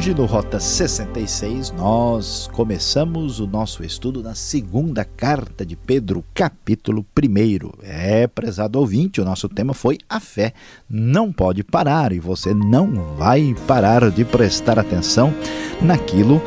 Hoje 0.01 0.15
no 0.15 0.25
Rota 0.25 0.59
66 0.59 1.73
nós 1.73 2.49
começamos 2.55 3.39
o 3.39 3.47
nosso 3.47 3.85
estudo 3.85 4.23
na 4.23 4.35
segunda 4.35 5.05
carta 5.05 5.65
de 5.67 5.77
Pedro, 5.77 6.25
capítulo 6.33 7.05
1. 7.23 7.83
É, 7.83 8.27
prezado 8.27 8.79
ouvinte, 8.79 9.21
o 9.21 9.27
nosso 9.27 9.47
tema 9.47 9.75
foi 9.75 9.99
a 10.09 10.19
fé 10.19 10.55
não 10.89 11.31
pode 11.31 11.63
parar 11.63 12.13
e 12.13 12.19
você 12.19 12.55
não 12.55 13.15
vai 13.19 13.55
parar 13.67 14.11
de 14.11 14.25
prestar 14.25 14.79
atenção 14.79 15.35
naquilo 15.83 16.41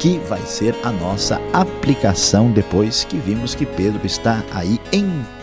que 0.00 0.18
vai 0.18 0.44
ser 0.44 0.74
a 0.82 0.90
nossa 0.90 1.40
aplicação 1.52 2.50
depois 2.50 3.04
que 3.04 3.18
vimos 3.18 3.54
que 3.54 3.66
Pedro 3.66 4.04
está 4.04 4.42
aí 4.52 4.80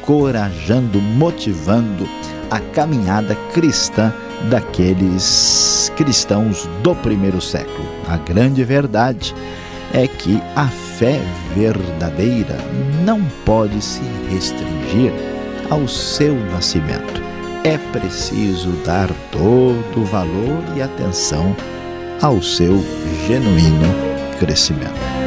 encorajando, 0.03 1.01
motivando 1.01 2.07
a 2.51 2.59
caminhada 2.59 3.35
cristã 3.53 4.13
daqueles 4.49 5.91
cristãos 5.95 6.67
do 6.83 6.93
primeiro 6.95 7.39
século. 7.39 7.87
A 8.09 8.17
grande 8.17 8.63
verdade 8.65 9.33
é 9.93 10.05
que 10.05 10.41
a 10.55 10.67
fé 10.67 11.21
verdadeira 11.55 12.57
não 13.05 13.23
pode 13.45 13.81
se 13.81 14.01
restringir 14.29 15.13
ao 15.69 15.87
seu 15.87 16.35
nascimento. 16.51 17.21
É 17.63 17.77
preciso 17.97 18.71
dar 18.85 19.09
todo 19.31 20.01
o 20.01 20.05
valor 20.05 20.61
e 20.75 20.81
atenção 20.81 21.55
ao 22.21 22.41
seu 22.41 22.83
genuíno 23.25 23.87
crescimento. 24.37 25.22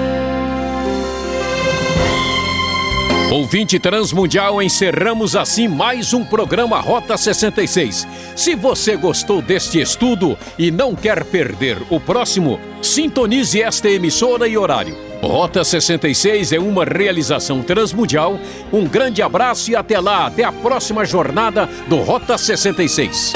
Ouvinte 3.30 3.80
Transmundial, 3.80 4.62
encerramos 4.62 5.34
assim 5.34 5.66
mais 5.66 6.14
um 6.14 6.24
programa 6.24 6.78
Rota 6.80 7.16
66. 7.16 8.06
Se 8.36 8.54
você 8.54 8.96
gostou 8.96 9.42
deste 9.42 9.80
estudo 9.80 10.38
e 10.56 10.70
não 10.70 10.94
quer 10.94 11.24
perder 11.24 11.76
o 11.90 11.98
próximo, 11.98 12.60
sintonize 12.80 13.60
esta 13.60 13.90
emissora 13.90 14.46
e 14.46 14.56
horário. 14.56 14.96
Rota 15.20 15.64
66 15.64 16.52
é 16.52 16.60
uma 16.60 16.84
realização 16.84 17.62
transmundial. 17.62 18.38
Um 18.72 18.84
grande 18.84 19.20
abraço 19.20 19.72
e 19.72 19.76
até 19.76 19.98
lá, 19.98 20.26
até 20.26 20.44
a 20.44 20.52
próxima 20.52 21.04
jornada 21.04 21.68
do 21.88 21.96
Rota 21.96 22.38
66. 22.38 23.32